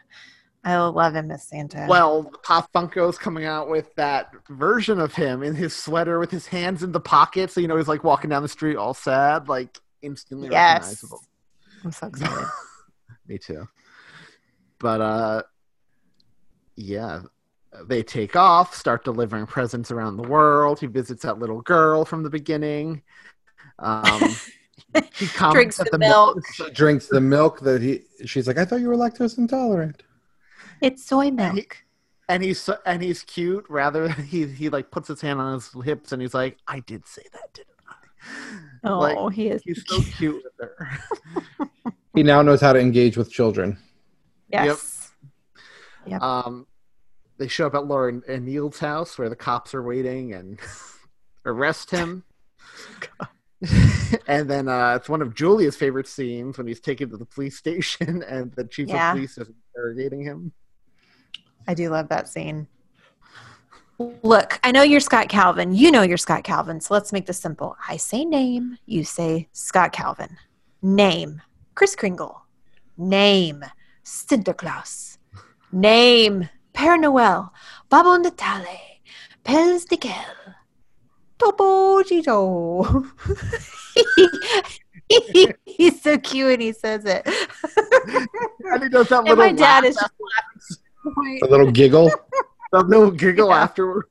[0.64, 1.86] I love him as Santa.
[1.88, 6.46] Well, Pop Funko's coming out with that version of him in his sweater with his
[6.46, 7.54] hands in the pockets.
[7.54, 10.82] So, you know, he's like walking down the street all sad, like instantly yes.
[10.82, 11.22] recognizable.
[11.86, 12.48] I'm so excited.
[13.28, 13.68] Me too.
[14.80, 15.44] But uh
[16.76, 17.22] yeah.
[17.86, 20.80] They take off, start delivering presents around the world.
[20.80, 23.02] He visits that little girl from the beginning.
[23.80, 24.36] Um,
[25.14, 26.40] he comments Drinks that the milk.
[26.54, 28.02] She drinks the milk that he.
[28.26, 30.04] She's like, I thought you were lactose intolerant.
[30.82, 31.78] It's soy And he- milk.
[32.30, 33.66] and he's and he's cute.
[33.70, 37.08] Rather, he he like puts his hand on his hips and he's like, "I did
[37.08, 39.62] say that, didn't I?" Oh, like, he is.
[39.64, 41.00] He's so cute with her.
[42.16, 43.78] He now knows how to engage with children.
[44.50, 45.12] Yes.
[46.08, 46.22] Yep.
[46.22, 46.66] Um,
[47.38, 50.60] they show up at Laura and, Neil's house where the cops are waiting and
[51.46, 52.24] arrest him.
[54.28, 57.58] and then uh, it's one of Julia's favorite scenes when he's taken to the police
[57.58, 59.12] station and the chief Yeah.
[59.12, 60.52] of police is interrogating him.
[61.68, 62.68] I do love that scene.
[64.22, 65.74] Look, I know you're Scott Calvin.
[65.74, 66.80] You know you're Scott Calvin.
[66.80, 67.76] So let's make this simple.
[67.90, 70.38] I say name, you say Scott Calvin.
[70.84, 71.42] Name,
[71.74, 72.44] Kris Kringle.
[72.96, 73.64] Name,
[74.06, 75.18] Sinterklaas.
[75.72, 76.48] Name,
[76.78, 77.50] Père Noël.
[77.90, 79.02] Babbo Natale.
[79.44, 80.14] Pelznickel.
[81.40, 83.06] Topo Gigio.
[85.66, 87.26] He's so cute and he says it.
[88.72, 90.14] And he does that and little my dad laugh is after-
[90.56, 90.82] just
[91.44, 92.12] A little giggle.
[92.72, 93.64] the little giggle Yeah.
[93.64, 94.06] afterward.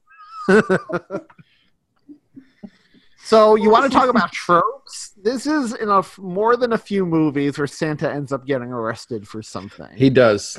[3.24, 5.12] so you want to talk about tropes?
[5.22, 8.68] This is in a f- more than a few movies where Santa ends up getting
[8.72, 9.88] arrested for something.
[9.96, 10.58] He does.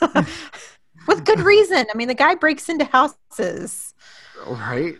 [1.08, 1.86] with good reason.
[1.92, 3.94] I mean, the guy breaks into houses.
[4.46, 4.94] right?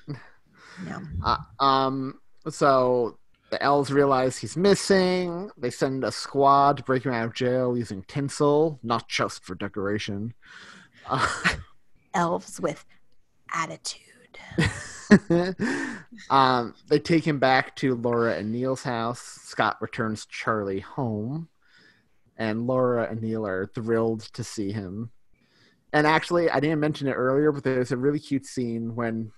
[0.86, 1.00] Yeah.
[1.24, 2.20] Uh, um.
[2.48, 3.18] So
[3.50, 5.50] the elves realize he's missing.
[5.56, 9.54] They send a squad to break him out of jail using tinsel, not just for
[9.54, 10.34] decoration.
[11.06, 11.26] Uh,
[12.14, 12.84] Elves with
[13.52, 14.02] attitude.
[16.30, 19.20] um, they take him back to Laura and Neil's house.
[19.20, 21.48] Scott returns Charlie home,
[22.36, 25.10] and Laura and Neil are thrilled to see him.
[25.92, 29.32] And actually, I didn't mention it earlier, but there's a really cute scene when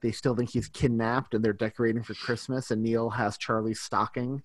[0.00, 4.42] they still think he's kidnapped and they're decorating for Christmas, and Neil has Charlie's stocking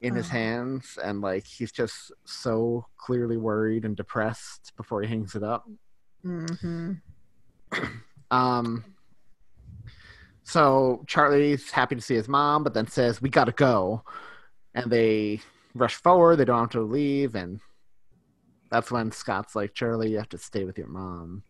[0.00, 0.30] in his Oh.
[0.30, 5.68] hands, and like he's just so clearly worried and depressed before he hangs it up.
[6.24, 6.92] Mm-hmm.
[8.32, 8.84] Um,
[10.44, 14.04] so Charlie's happy to see his mom, but then says, "We gotta go,"
[14.72, 15.40] and they
[15.74, 16.36] rush forward.
[16.36, 17.60] They don't have to leave, and
[18.70, 21.42] that's when Scott's like, "Charlie, you have to stay with your mom."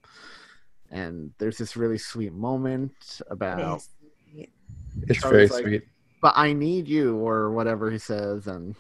[0.90, 3.82] And there's this really sweet moment about,
[5.06, 5.88] It's Charlie's very like- sweet.
[6.20, 8.74] "But I need you," or whatever he says, and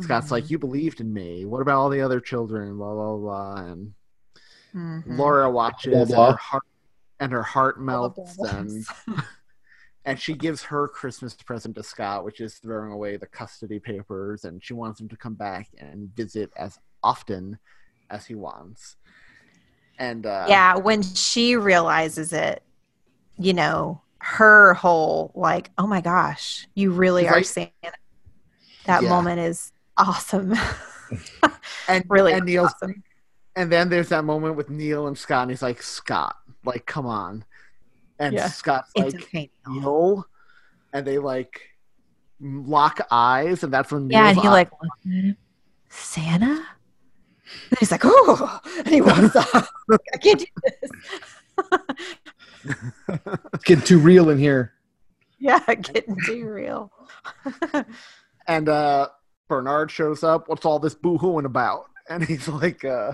[0.00, 0.34] Scott's Mm-hmm.
[0.34, 1.44] like, "You believed in me.
[1.44, 3.94] What about all the other children?" Blah blah blah, and
[4.74, 5.16] Mhm.
[5.18, 6.30] Laura watches Blah, and blah.
[6.32, 6.62] her heart
[7.20, 8.50] and her heart Blah, blah, melts blah.
[8.50, 8.86] and
[10.04, 14.44] and she gives her Christmas present to Scott, which is throwing away the custody papers,
[14.44, 17.58] and she wants him to come back and visit as often
[18.10, 18.96] as he wants.
[19.98, 22.62] And uh, yeah, when she realizes it,
[23.38, 27.70] you know, her whole like, oh my gosh, you really are like- Santa.
[28.86, 29.08] That Yeah.
[29.08, 30.54] moment is awesome.
[31.88, 33.02] and really and Neil's awesome.
[33.56, 37.06] and then there's that moment with Neil and Scott, and he's like, Scott, like, come
[37.06, 37.44] on,
[38.18, 38.48] and Yeah.
[38.48, 39.50] Scott's It's like, okay.
[39.68, 39.80] Neil.
[39.80, 40.26] Neil,
[40.92, 41.60] and they like
[42.40, 45.36] lock eyes, and that's when Yeah, and he eye- like looks at him,
[45.88, 46.64] Santa.
[47.70, 49.70] And he's like, oh, and he walks off.
[50.14, 50.90] I can't do this.
[53.52, 54.72] It's getting too real in here.
[55.38, 56.90] yeah, getting too real.
[58.46, 59.08] and uh
[59.48, 60.48] Bernard shows up.
[60.48, 61.84] What's all this boo-hooing about?
[62.08, 63.12] And he's like, uh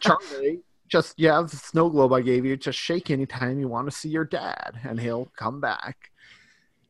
[0.00, 0.60] Charlie,
[0.90, 2.56] just yeah, the snow globe I gave you.
[2.56, 6.10] Just shake anytime you want to see your dad, and he'll come back.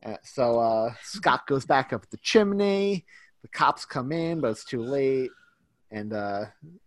[0.03, 3.05] Uh, so uh Scott goes back up the chimney.
[3.43, 5.29] The cops come in, but it's too late,
[5.91, 6.45] and uh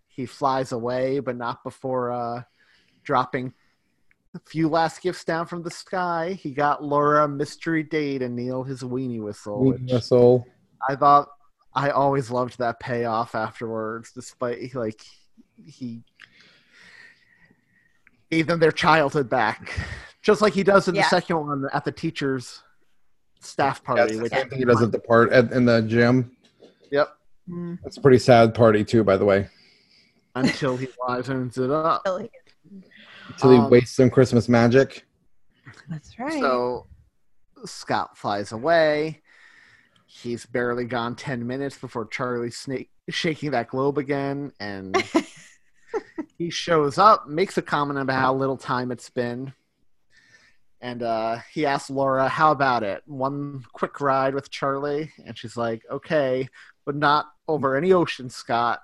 [0.09, 2.43] he flies away, but not before uh
[3.05, 3.55] dropping
[4.35, 6.33] a few last gifts down from the sky.
[6.33, 9.65] He got Laura a mystery date and Neil his weenie whistle.
[9.65, 10.47] Which- whistle.
[10.87, 11.29] I thought
[11.73, 15.01] I always loved that payoff afterwards, despite like
[15.65, 16.03] he
[18.35, 19.73] gave them their childhood back,
[20.23, 21.03] just like he does in Yeah.
[21.03, 22.63] the second one at the teachers'
[23.41, 24.17] staff party.
[24.17, 26.37] the which same thing he does at the part at, in the gym.
[26.91, 27.17] yep,
[27.49, 29.49] Mm, That's a pretty sad party too, by the way.
[30.35, 32.03] until he livens it up.
[32.07, 35.07] Until he Um, wastes some Christmas magic.
[35.89, 36.41] That's right.
[36.41, 36.87] So
[37.67, 39.23] Scott flies away.
[40.07, 44.53] He's barely gone 10 minutes before Charlie's snake shaking that globe again.
[44.59, 44.97] And
[46.39, 49.53] he shows up, makes a comment about how little time it's been.
[50.81, 53.03] And uh, he asks Laura, How about it?
[53.07, 55.11] One quick ride with Charlie?
[55.25, 56.49] And she's like, Okay,
[56.85, 58.81] but not over any ocean, Scott.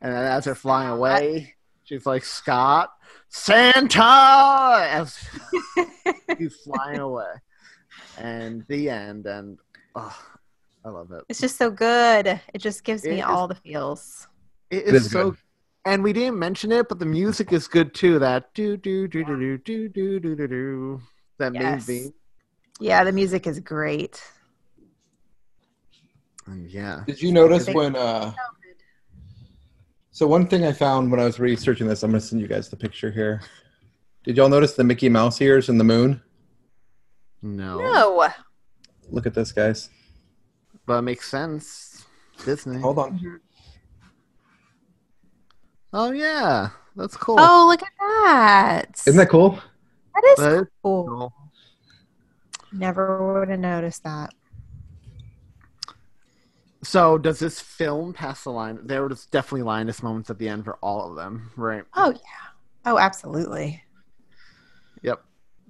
[0.00, 1.54] And then as they're flying away,
[1.84, 2.92] She's like Scott
[3.28, 5.18] Santa as
[6.38, 7.26] he's flying away,
[8.16, 9.26] and the end.
[9.26, 9.58] And
[9.96, 10.16] oh,
[10.84, 11.24] I love it.
[11.28, 12.40] It's just so good.
[12.54, 14.28] It just gives It me is- all the feels.
[14.70, 15.30] It It is, is so.
[15.30, 15.38] good.
[15.86, 18.18] And we didn't mention it, but the music is good too.
[18.18, 21.00] That do do do do do do do do do do.
[21.38, 21.86] That main Yes.
[21.86, 22.12] theme.
[22.80, 24.22] Yeah, the music is great.
[26.46, 27.04] And yeah.
[27.06, 27.96] Did you notice Big- when?
[27.96, 28.32] uh
[30.10, 32.68] So one thing I found when I was researching this, I'm gonna send you guys
[32.68, 33.40] the picture here.
[34.24, 36.20] Did y'all notice the Mickey Mouse ears in the moon?
[37.40, 37.78] No.
[37.80, 38.28] No.
[39.08, 39.88] Look at this, guys.
[40.84, 42.04] But it makes sense.
[42.44, 42.80] Disney.
[42.80, 43.40] Hold on.
[45.92, 47.36] Oh yeah, that's cool.
[47.38, 49.02] Oh, look at that.
[49.06, 49.58] Isn't that cool?
[50.14, 51.06] That is That is cool.
[51.06, 51.32] cool.
[52.72, 54.32] Never would have noticed that.
[56.82, 58.78] So does this film pass the line?
[58.82, 61.84] There was definitely Linus moments at the end for all of them, right?
[61.94, 62.48] Oh yeah.
[62.86, 63.82] Oh, absolutely.
[65.02, 65.22] Yep.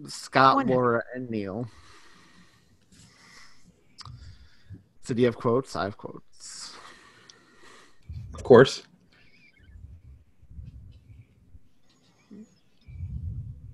[0.06, 0.80] Scott, Wonderful.
[0.80, 1.68] Laura, and Neil.
[5.02, 5.74] So do you have quotes?
[5.74, 6.74] I have quotes.
[8.34, 8.82] Of course.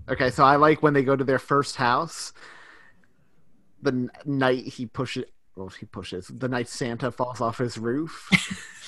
[0.09, 2.33] Okay, so I like when they go to their first house.
[3.83, 5.25] The n- night he pushes,
[5.57, 6.29] well, he pushes.
[6.29, 8.29] The night Santa falls off his roof,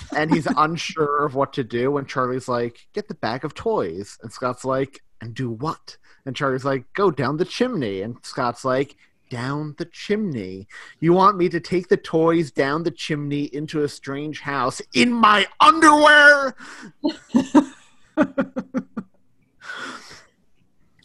[0.16, 1.96] and he's unsure of what to do.
[1.96, 6.36] And Charlie's like, "Get the bag of toys," and Scott's like, "And do what?" And
[6.36, 8.96] Charlie's like, "Go down the chimney." And Scott's like,
[9.30, 10.68] "Down the chimney?
[11.00, 15.12] You want me to take the toys down the chimney into a strange house in
[15.12, 16.54] my underwear?"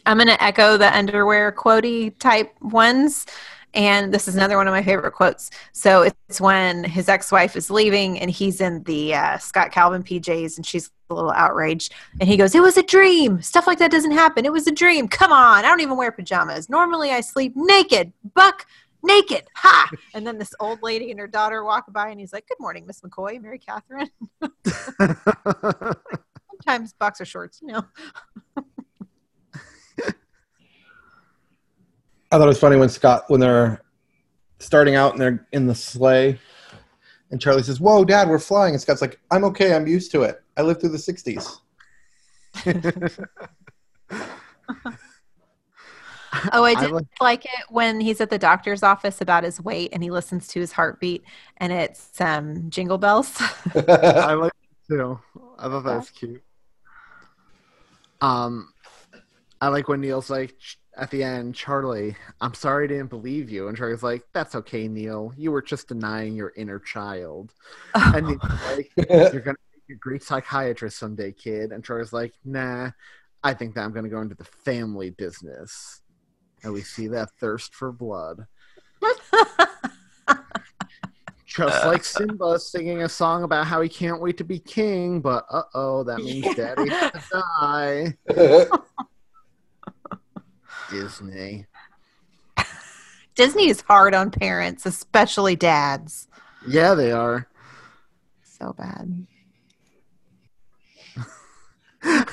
[0.06, 3.26] I'm going to echo the underwear quotey type ones.
[3.74, 5.50] And this is another one of my favorite quotes.
[5.72, 10.04] So it's when his ex wife is leaving and he's in the uh, Scott Calvin
[10.04, 11.92] PJs and she's a little outraged.
[12.20, 13.42] And he goes, It was a dream.
[13.42, 14.44] Stuff like that doesn't happen.
[14.44, 15.08] It was a dream.
[15.08, 15.64] Come on.
[15.64, 16.70] I don't even wear pajamas.
[16.70, 18.12] Normally I sleep naked.
[18.34, 18.64] Buck
[19.02, 19.48] naked.
[19.56, 19.90] Ha.
[20.14, 22.86] And then this old lady and her daughter walk by and he's like, Good morning,
[22.86, 24.10] Miss McCoy, Mary Catherine.
[26.50, 27.84] Sometimes boxer shorts, you know.
[32.34, 33.80] I thought it was funny when Scott when they're
[34.58, 36.36] starting out and they're in the sleigh,
[37.30, 39.72] and Charlie says, "Whoa, Dad, we're flying." And Scott's like, "I'm okay.
[39.72, 40.42] I'm used to it.
[40.56, 41.58] I lived through the '60s."
[46.52, 49.60] Oh, I I did like- like, it when he's at the doctor's office about his
[49.60, 51.22] weight and he listens to his heartbeat
[51.58, 53.32] and it's um, jingle bells.
[53.76, 55.20] I like it too.
[55.56, 56.42] I thought that was cute.
[58.20, 58.72] Um,
[59.60, 63.50] I like when Neil's like "Ch- at the end, Charlie, I'm sorry I didn't believe
[63.50, 65.32] you, and Charlie's like, "That's okay, Neil.
[65.36, 67.52] You were just denying your inner child."
[67.94, 68.38] And he's
[68.76, 69.56] like, "You're gonna
[69.88, 72.90] be a great psychiatrist someday, kid." And Charlie's like, "Nah,
[73.42, 76.02] I think that I'm gonna go into the family business."
[76.62, 78.46] And we see that thirst for blood.
[81.46, 85.44] Just like Simba singing a song about how he can't wait to be king, but
[85.50, 88.16] uh oh, that means daddy has to die.
[90.90, 91.66] Disney.
[93.34, 96.28] Disney is hard on parents, especially dads.
[96.66, 97.48] Yeah, they are.
[98.42, 99.26] So bad.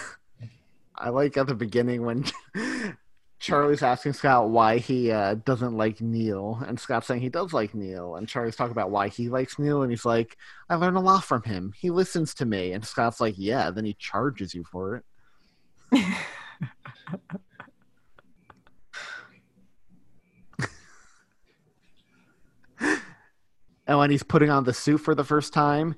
[0.96, 2.26] I like at the beginning when
[3.40, 7.74] Charlie's asking Scott why he uh, doesn't like Neil, and Scott's saying he does like
[7.74, 10.38] Neil, and Charlie's talking about why he likes Neil, and he's like,
[10.70, 11.74] "I learn a lot from him.
[11.76, 15.04] He listens to me." And Scott's like, "Yeah." Then he charges you for it.
[23.88, 25.96] Oh, and when he's putting on the suit for the first time,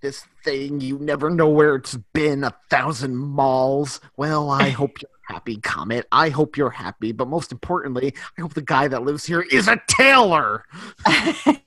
[0.00, 4.00] this thing you never know where it's been a thousand malls.
[4.16, 6.06] Well, I hope you're happy, Comet.
[6.10, 9.68] I hope you're happy, but most importantly, I hope the guy that lives here is
[9.68, 10.64] a tailor.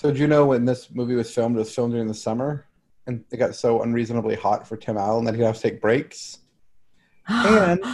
[0.00, 2.64] So do you know when this movie was filmed, it was filmed during the summer,
[3.10, 6.38] and it got so unreasonably hot for Tim Allen that he'd have to take breaks,
[7.28, 7.84] and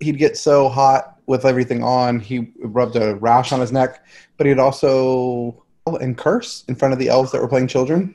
[0.00, 4.04] he'd get so hot with everything on, he rubbed a rash on his neck,
[4.36, 5.64] but he'd also
[6.00, 8.14] and curse in front of the elves that were playing children.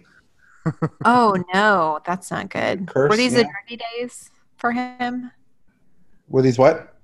[1.06, 2.88] oh no, that's not good.
[2.88, 3.48] Curse, Were these the yeah.
[3.48, 5.32] druggy days for him?
[6.28, 6.96] Were these what?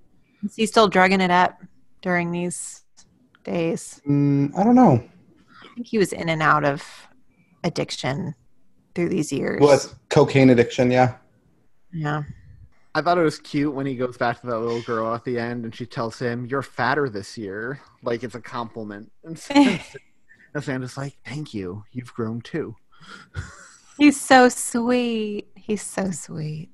[0.43, 1.61] Is he still drugging it up
[2.01, 2.83] during these
[3.43, 4.01] days?
[4.07, 5.03] Mm, I don't know.
[5.61, 6.83] I think he was in and out of
[7.63, 8.35] addiction
[8.95, 9.59] through these years.
[9.61, 11.15] Well, it's cocaine addiction, yeah.
[11.91, 12.23] Yeah.
[12.95, 15.39] I thought it was cute when he goes back to that little girl at the
[15.39, 17.79] end and she tells him, You're fatter this year.
[18.03, 19.11] Like it's a compliment.
[19.23, 19.95] And Santa's,
[20.53, 21.83] and Santa's like, Thank you.
[21.91, 22.75] You've grown too.
[23.97, 25.47] He's so sweet.
[25.55, 26.69] He's so sweet.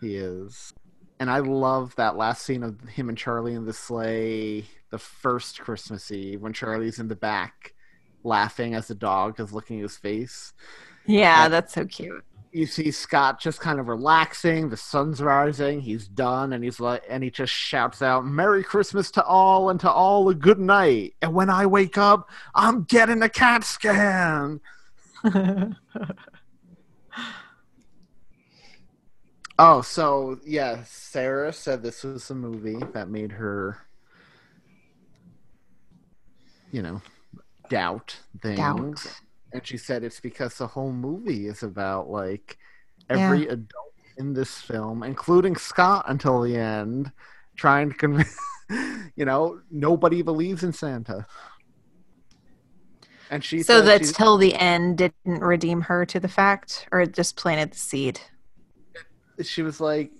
[0.00, 0.72] He is.
[1.20, 5.60] And I love that last scene of him and Charlie in the sleigh, the first
[5.60, 7.74] Christmas Eve, when Charlie's in the back
[8.24, 10.52] laughing as the dog is looking at his face.
[11.06, 12.24] Yeah, And- that's so cute.
[12.52, 14.68] you see Scott just kind of relaxing.
[14.70, 15.80] The sun's rising.
[15.80, 19.80] He's done, and he's like, and he just shouts out, "Merry Christmas to all, and
[19.80, 24.60] to all a good night." And when I wake up, I'm getting a CAT scan.
[29.56, 33.78] Oh, so yeah, Sarah said this was a movie that made her,
[36.72, 37.00] you know,
[37.70, 38.56] doubt things.
[38.58, 39.20] Doubt.
[39.54, 42.58] And she said it's because the whole movie is about like
[43.10, 43.48] every Yeah.
[43.48, 47.12] adult in this film, including Scott until the end,
[47.56, 48.36] trying to convince,
[49.16, 51.26] you know, nobody believes in Santa.
[53.30, 57.00] And she so said that till the end didn't redeem her to the fact, or
[57.02, 58.20] it just planted the seed.
[59.42, 60.12] she was like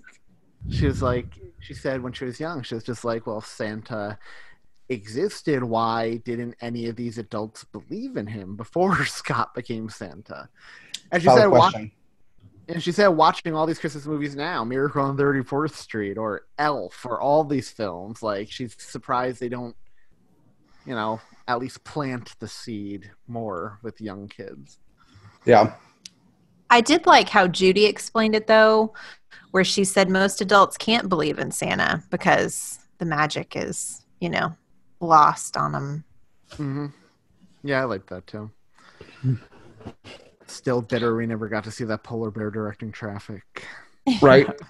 [0.69, 1.27] she was like
[1.59, 4.17] she said when she was young she was just like well santa
[4.89, 10.47] existed why didn't any of these adults believe in him before scott became santa
[11.11, 11.91] and she Valid said wa- question.
[12.67, 17.03] and she said watching all these christmas movies now miracle on 34th street or elf
[17.05, 19.75] or all these films like she's surprised they don't
[20.85, 24.79] you know at least plant the seed more with young kids
[25.45, 25.73] Yeah.
[26.71, 28.93] I did like how Judy explained it though,
[29.51, 34.55] where she said most adults can't believe in Santa because the magic is, you know,
[34.99, 36.03] lost on them.
[36.55, 36.87] hmm
[37.63, 38.51] Yeah, I like that too.
[40.47, 43.65] Still bitter we never got to see that polar bear directing traffic.
[44.21, 44.47] Right.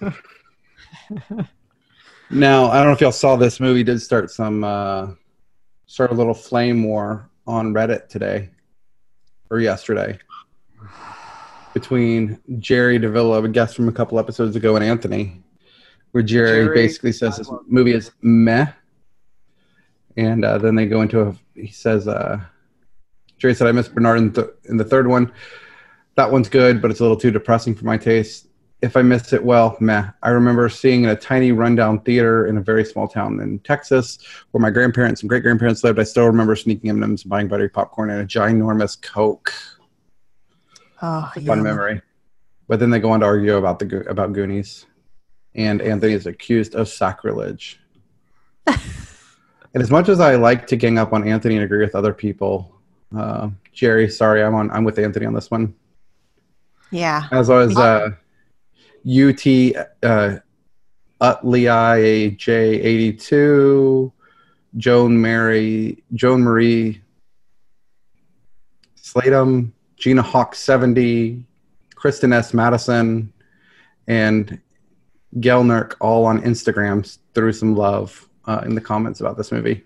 [2.30, 5.08] now, I don't know if y'all saw this movie did start some uh
[5.86, 8.50] start a little flame war on Reddit today
[9.50, 10.18] or yesterday
[11.76, 15.42] between Jerry Davila, a guest from a couple episodes ago, and Anthony,
[16.12, 18.68] where Jerry, Jerry, basically says this movie is meh.
[20.16, 22.40] And uh, then they go into a, he says, uh,
[23.38, 25.32] Jerry said, I miss Bernard in, th- in the third one.
[26.16, 28.48] That one's good, but it's a little too depressing for my taste.
[28.82, 30.08] If I miss it, well, meh.
[30.22, 34.18] I remember seeing in a tiny rundown theater in a very small town in Texas
[34.50, 35.98] where my grandparents and great grandparents lived.
[35.98, 39.52] I still remember sneaking M&Ms and buying buttery popcorn and a ginormous Coke.
[41.02, 42.00] Oh, Fun memory.
[42.68, 44.86] But then they go on to argue about the about Goonies,
[45.54, 47.80] and Anthony is accused of sacrilege.
[49.76, 52.14] and as much as I like to gang up on Anthony and agree with other
[52.14, 52.80] people,
[53.14, 54.70] uh, Jerry, sorry, I'm on.
[54.70, 55.74] I'm with Anthony on this one.
[56.90, 57.24] Yeah.
[57.30, 58.12] As was uh,
[59.06, 59.46] UT
[60.02, 60.38] uh,
[61.20, 64.10] Utley J82,
[64.78, 67.02] Joan Mary, Joan Marie
[68.98, 71.44] Slatum, Gina Hawk 70,
[71.94, 72.54] Kristen S.
[72.54, 73.30] Madison,
[74.08, 74.58] and
[75.34, 79.84] Gelnerk all on Instagram threw some love uh, in the comments about this movie.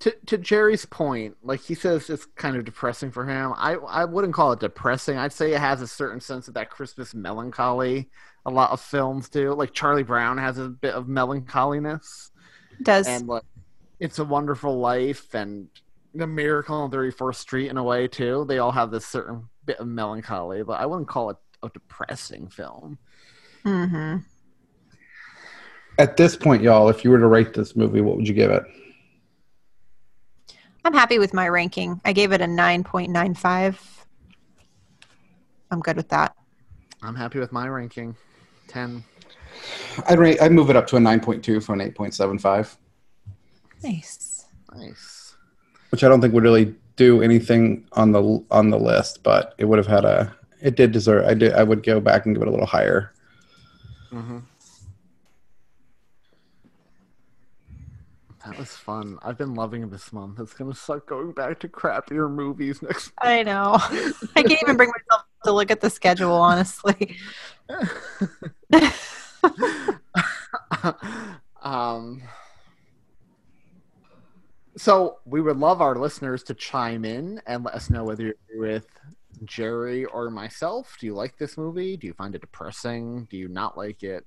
[0.00, 3.52] To to Jerry's point, like he says it's kind of depressing for him.
[3.56, 5.18] I I wouldn't call it depressing.
[5.18, 8.08] I'd say it has a certain sense of that Christmas melancholy.
[8.46, 9.52] A lot of films do.
[9.52, 12.30] Like Charlie Brown has a bit of melancholiness.
[12.82, 13.42] Does and like
[14.00, 15.68] it's a wonderful life and
[16.14, 19.78] the miracle on 34th street in a way too they all have this certain bit
[19.78, 22.98] of melancholy but i wouldn't call it a depressing film
[23.62, 24.16] hmm
[25.98, 28.50] At this point, y'all, if you were to rate this movie, what would you give
[28.50, 28.64] it?
[30.84, 32.00] I'm happy with my ranking.
[32.04, 33.78] I gave it a 9.95.
[35.70, 36.34] I'm good with that.
[37.02, 38.14] i'm happy with my ranking
[38.68, 39.02] 10
[40.08, 40.40] I'd rate.
[40.42, 42.76] I'd move it up to a nine point two from an eight point seven five,
[43.82, 44.46] Nice.
[44.74, 45.34] nice
[45.90, 49.64] which I don't think would really do anything on the on the list, but it
[49.66, 50.34] would have had a.
[50.60, 51.26] It did deserve.
[51.26, 51.52] I did.
[51.54, 53.12] I would go back and give it a little higher.
[54.10, 54.38] hmm
[58.54, 62.30] that was fun i've been loving this month it's gonna suck going back to crappier
[62.30, 63.22] movies next Month.
[63.22, 63.76] I know.
[64.36, 67.16] I can't even bring myself to look at the schedule, honestly.
[71.62, 72.22] um,
[74.76, 78.34] so we would love our listeners to chime in and let us know whether you're
[78.56, 78.86] with
[79.44, 80.96] Jerry or myself.
[81.00, 81.96] Do you like this movie?
[81.96, 83.26] Do you find it depressing?
[83.30, 84.24] Do you not like it?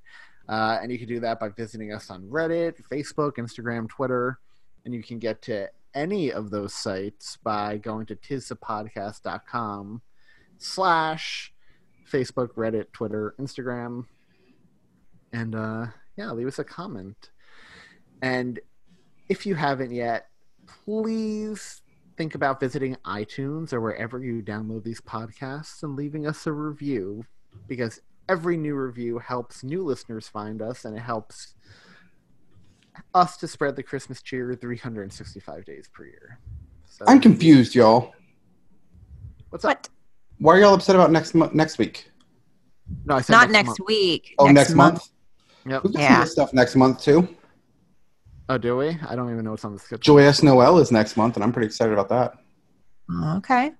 [0.50, 4.40] Uh, and you can do that by visiting us on Reddit, Facebook, Instagram, Twitter.
[4.86, 10.02] And you can get to any of those sites by going to tisthepodcast.com
[10.58, 11.54] slash
[12.10, 14.06] Facebook, Reddit, Twitter, Instagram,
[15.34, 17.32] and uh, yeah, leave us a comment.
[18.22, 18.60] And
[19.30, 20.28] if you haven't yet,
[20.66, 21.82] please
[22.18, 27.26] think about visiting iTunes or wherever you download these podcasts and leaving us a review
[27.68, 31.54] because every new review helps new listeners find us and it helps
[33.14, 36.40] us to spread the Christmas cheer 365 days per year.
[36.90, 38.14] So, I'm confused, y'all.
[39.50, 39.70] What's up?
[39.70, 39.90] What?
[40.40, 42.12] Why are y'all upset about next mo- next week?
[43.06, 43.80] No, I said Not next, month.
[43.88, 44.36] week.
[44.40, 45.10] Oh, next, month.
[45.66, 45.84] Yep.
[45.84, 46.24] We got some Yeah.
[46.24, 47.28] stuff next month too.
[48.50, 48.98] Oh, do we?
[49.08, 50.02] I don't even know what's on the schedule.
[50.02, 52.36] Joyous Noel is next month, and I'm pretty excited about that.
[53.38, 53.72] Okay.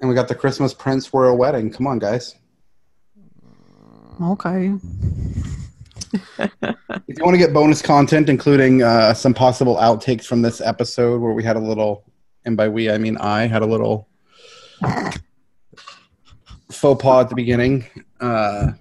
[0.00, 1.70] And we got the Christmas Prince Royal Wedding.
[1.70, 2.34] Come on, guys.
[4.20, 4.74] Okay.
[7.06, 11.20] If you want to get bonus content, including uh, some possible outtakes from this episode
[11.20, 12.04] where we had a little,
[12.44, 14.08] and by we I mean I had a little
[16.70, 17.84] faux pas at the beginning,
[18.20, 18.72] uh,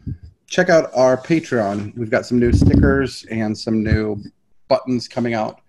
[0.47, 1.97] check out our Patreon.
[1.97, 4.23] We've got some new stickers and some new
[4.67, 5.61] buttons coming out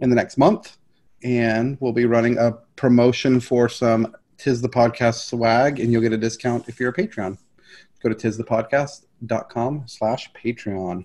[0.00, 0.76] in the next month,
[1.22, 6.12] and we'll be running a promotion for some Tis the Podcast swag, and you'll get
[6.12, 7.38] a discount if you're a Patreon.
[8.02, 11.04] Go to tisthepodcast.com slash Patreon.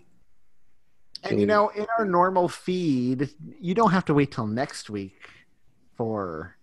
[1.23, 3.29] And you know, in our normal feed,
[3.59, 5.29] you don't have to wait till next week
[5.95, 6.57] for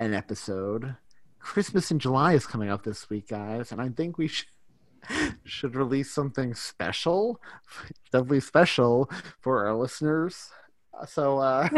[0.00, 0.96] an episode.
[1.38, 4.48] Christmas in July is coming up this week, guys, and I think we should
[5.44, 7.40] should release something special,
[8.10, 10.50] doubly special for our listeners.
[11.06, 11.68] So uh,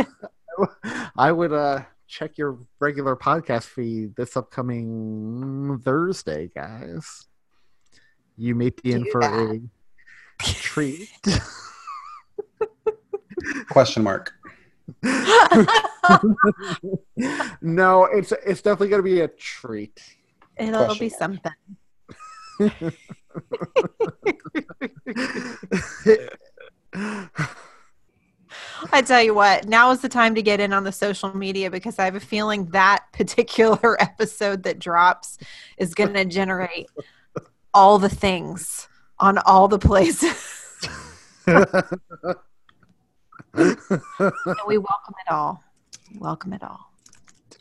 [1.17, 7.27] I would uh, check your regular podcast feed this upcoming Thursday, guys.
[8.37, 9.33] You may be in for that.
[9.33, 9.61] a
[10.45, 11.09] treat.
[13.71, 14.33] Question mark.
[17.61, 20.01] no, it's it's definitely going to be a treat.
[20.57, 21.19] It'll Question be mark.
[21.19, 21.53] something.
[28.93, 31.71] I tell you what, now is the time to get in on the social media
[31.71, 35.39] because I have a feeling that particular episode that drops
[35.79, 36.87] is going to generate
[37.75, 38.89] all the things
[39.19, 40.77] on all the places.
[41.47, 41.55] we
[44.79, 45.63] welcome it all.
[46.19, 46.93] Welcome it all.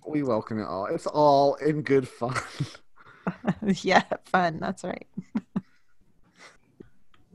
[0.07, 0.85] we welcome it all.
[0.87, 2.35] It's all in good fun.
[3.81, 4.59] yeah, fun.
[4.59, 5.07] That's right.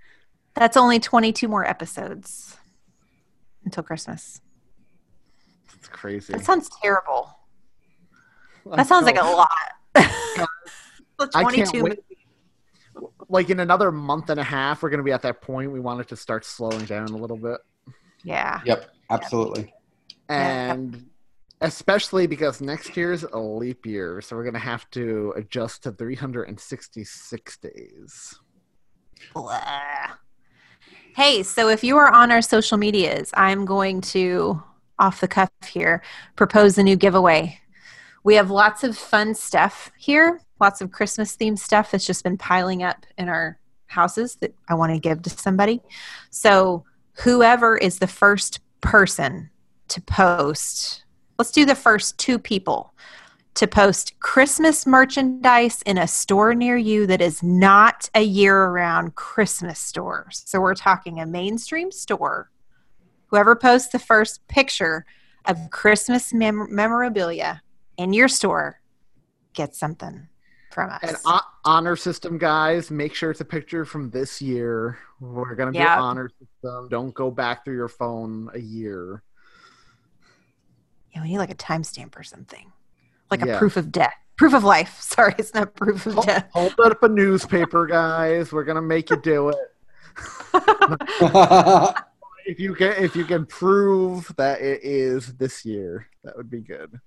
[0.55, 2.57] That's only 22 more episodes
[3.63, 4.41] until Christmas.
[5.75, 6.33] It's crazy.
[6.33, 7.33] That sounds terrible.
[8.75, 9.35] That sounds like a know.
[9.35, 9.49] lot.
[9.95, 10.47] I
[11.53, 11.99] can't 22 wait.
[13.29, 15.71] Like in another month and a half, we're going to be at that point.
[15.71, 17.57] We want it to start slowing down a little bit.
[18.23, 18.61] Yeah.
[18.65, 19.73] Yep, absolutely.
[20.29, 21.09] And
[21.61, 24.21] especially because next year's a leap year.
[24.21, 28.39] So we're going to have to adjust to 366 days.
[29.33, 30.11] Blah.
[31.15, 34.61] Hey, so if you are on our social medias, I'm going to,
[34.99, 36.03] off the cuff here,
[36.35, 37.59] propose a new giveaway.
[38.23, 42.37] We have lots of fun stuff here, lots of Christmas themed stuff that's just been
[42.37, 45.81] piling up in our houses that I want to give to somebody.
[46.29, 46.85] So,
[47.23, 49.49] whoever is the first person
[49.89, 51.03] to post,
[51.39, 52.93] let's do the first two people
[53.57, 59.15] to post Christmas merchandise in a store near you that is not a year round
[59.15, 60.27] Christmas store.
[60.31, 62.51] So we're talking a mainstream store.
[63.27, 65.07] Whoever posts the first picture
[65.45, 67.63] of Christmas mem- memorabilia
[67.97, 68.79] in your store
[69.53, 70.27] gets something
[70.77, 70.99] from us.
[71.01, 74.99] And ho- honor system guys, make sure it's a picture from this year.
[75.19, 75.87] We're to do Yep.
[75.99, 76.87] honor system.
[76.89, 79.23] Don't go back through your phone a year.
[81.15, 82.71] Yeah, we need like a timestamp or something,
[83.31, 83.55] like Yeah.
[83.55, 85.01] a proof of death, proof of life.
[85.01, 86.47] Sorry, it's not proof of Hold, death.
[86.53, 88.51] hold up a newspaper, guys.
[88.51, 89.57] We're gonna make you do it.
[92.49, 96.61] If you can, if you can prove that it is this year, that would be
[96.61, 96.97] good.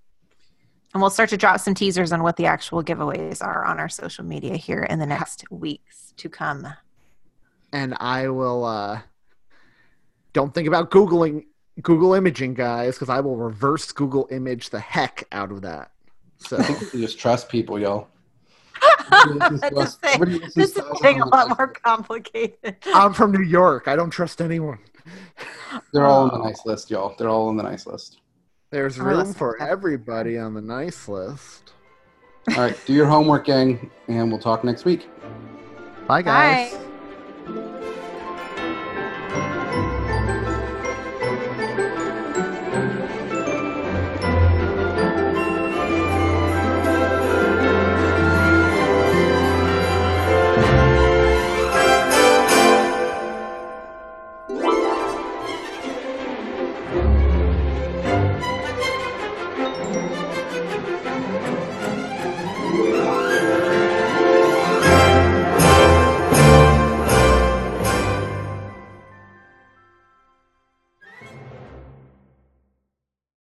[0.93, 3.89] And we'll start to drop some teasers on what the actual giveaways are on our
[3.89, 6.67] social media here in the next weeks to come.
[7.73, 8.65] and I will.
[8.65, 9.01] uh
[10.33, 11.45] Don't think about googling
[11.83, 15.93] Google imaging, guys, because I will reverse Google image the heck out of that.
[16.39, 18.09] So I think we can just trust people, y'all.
[20.57, 22.77] This is getting a lot more complicated.
[22.95, 23.89] I'm from New York.
[23.89, 24.79] I don't trust anyone.
[25.93, 27.15] They're all on the nice list, y'all.
[27.19, 28.20] They're all on the nice list.
[28.71, 31.73] There's oh, room for everybody on the nice list.
[32.51, 35.09] All right, do your homework, gang, and we'll talk next week.
[36.07, 36.73] Bye, guys.
[36.75, 37.97] Bye.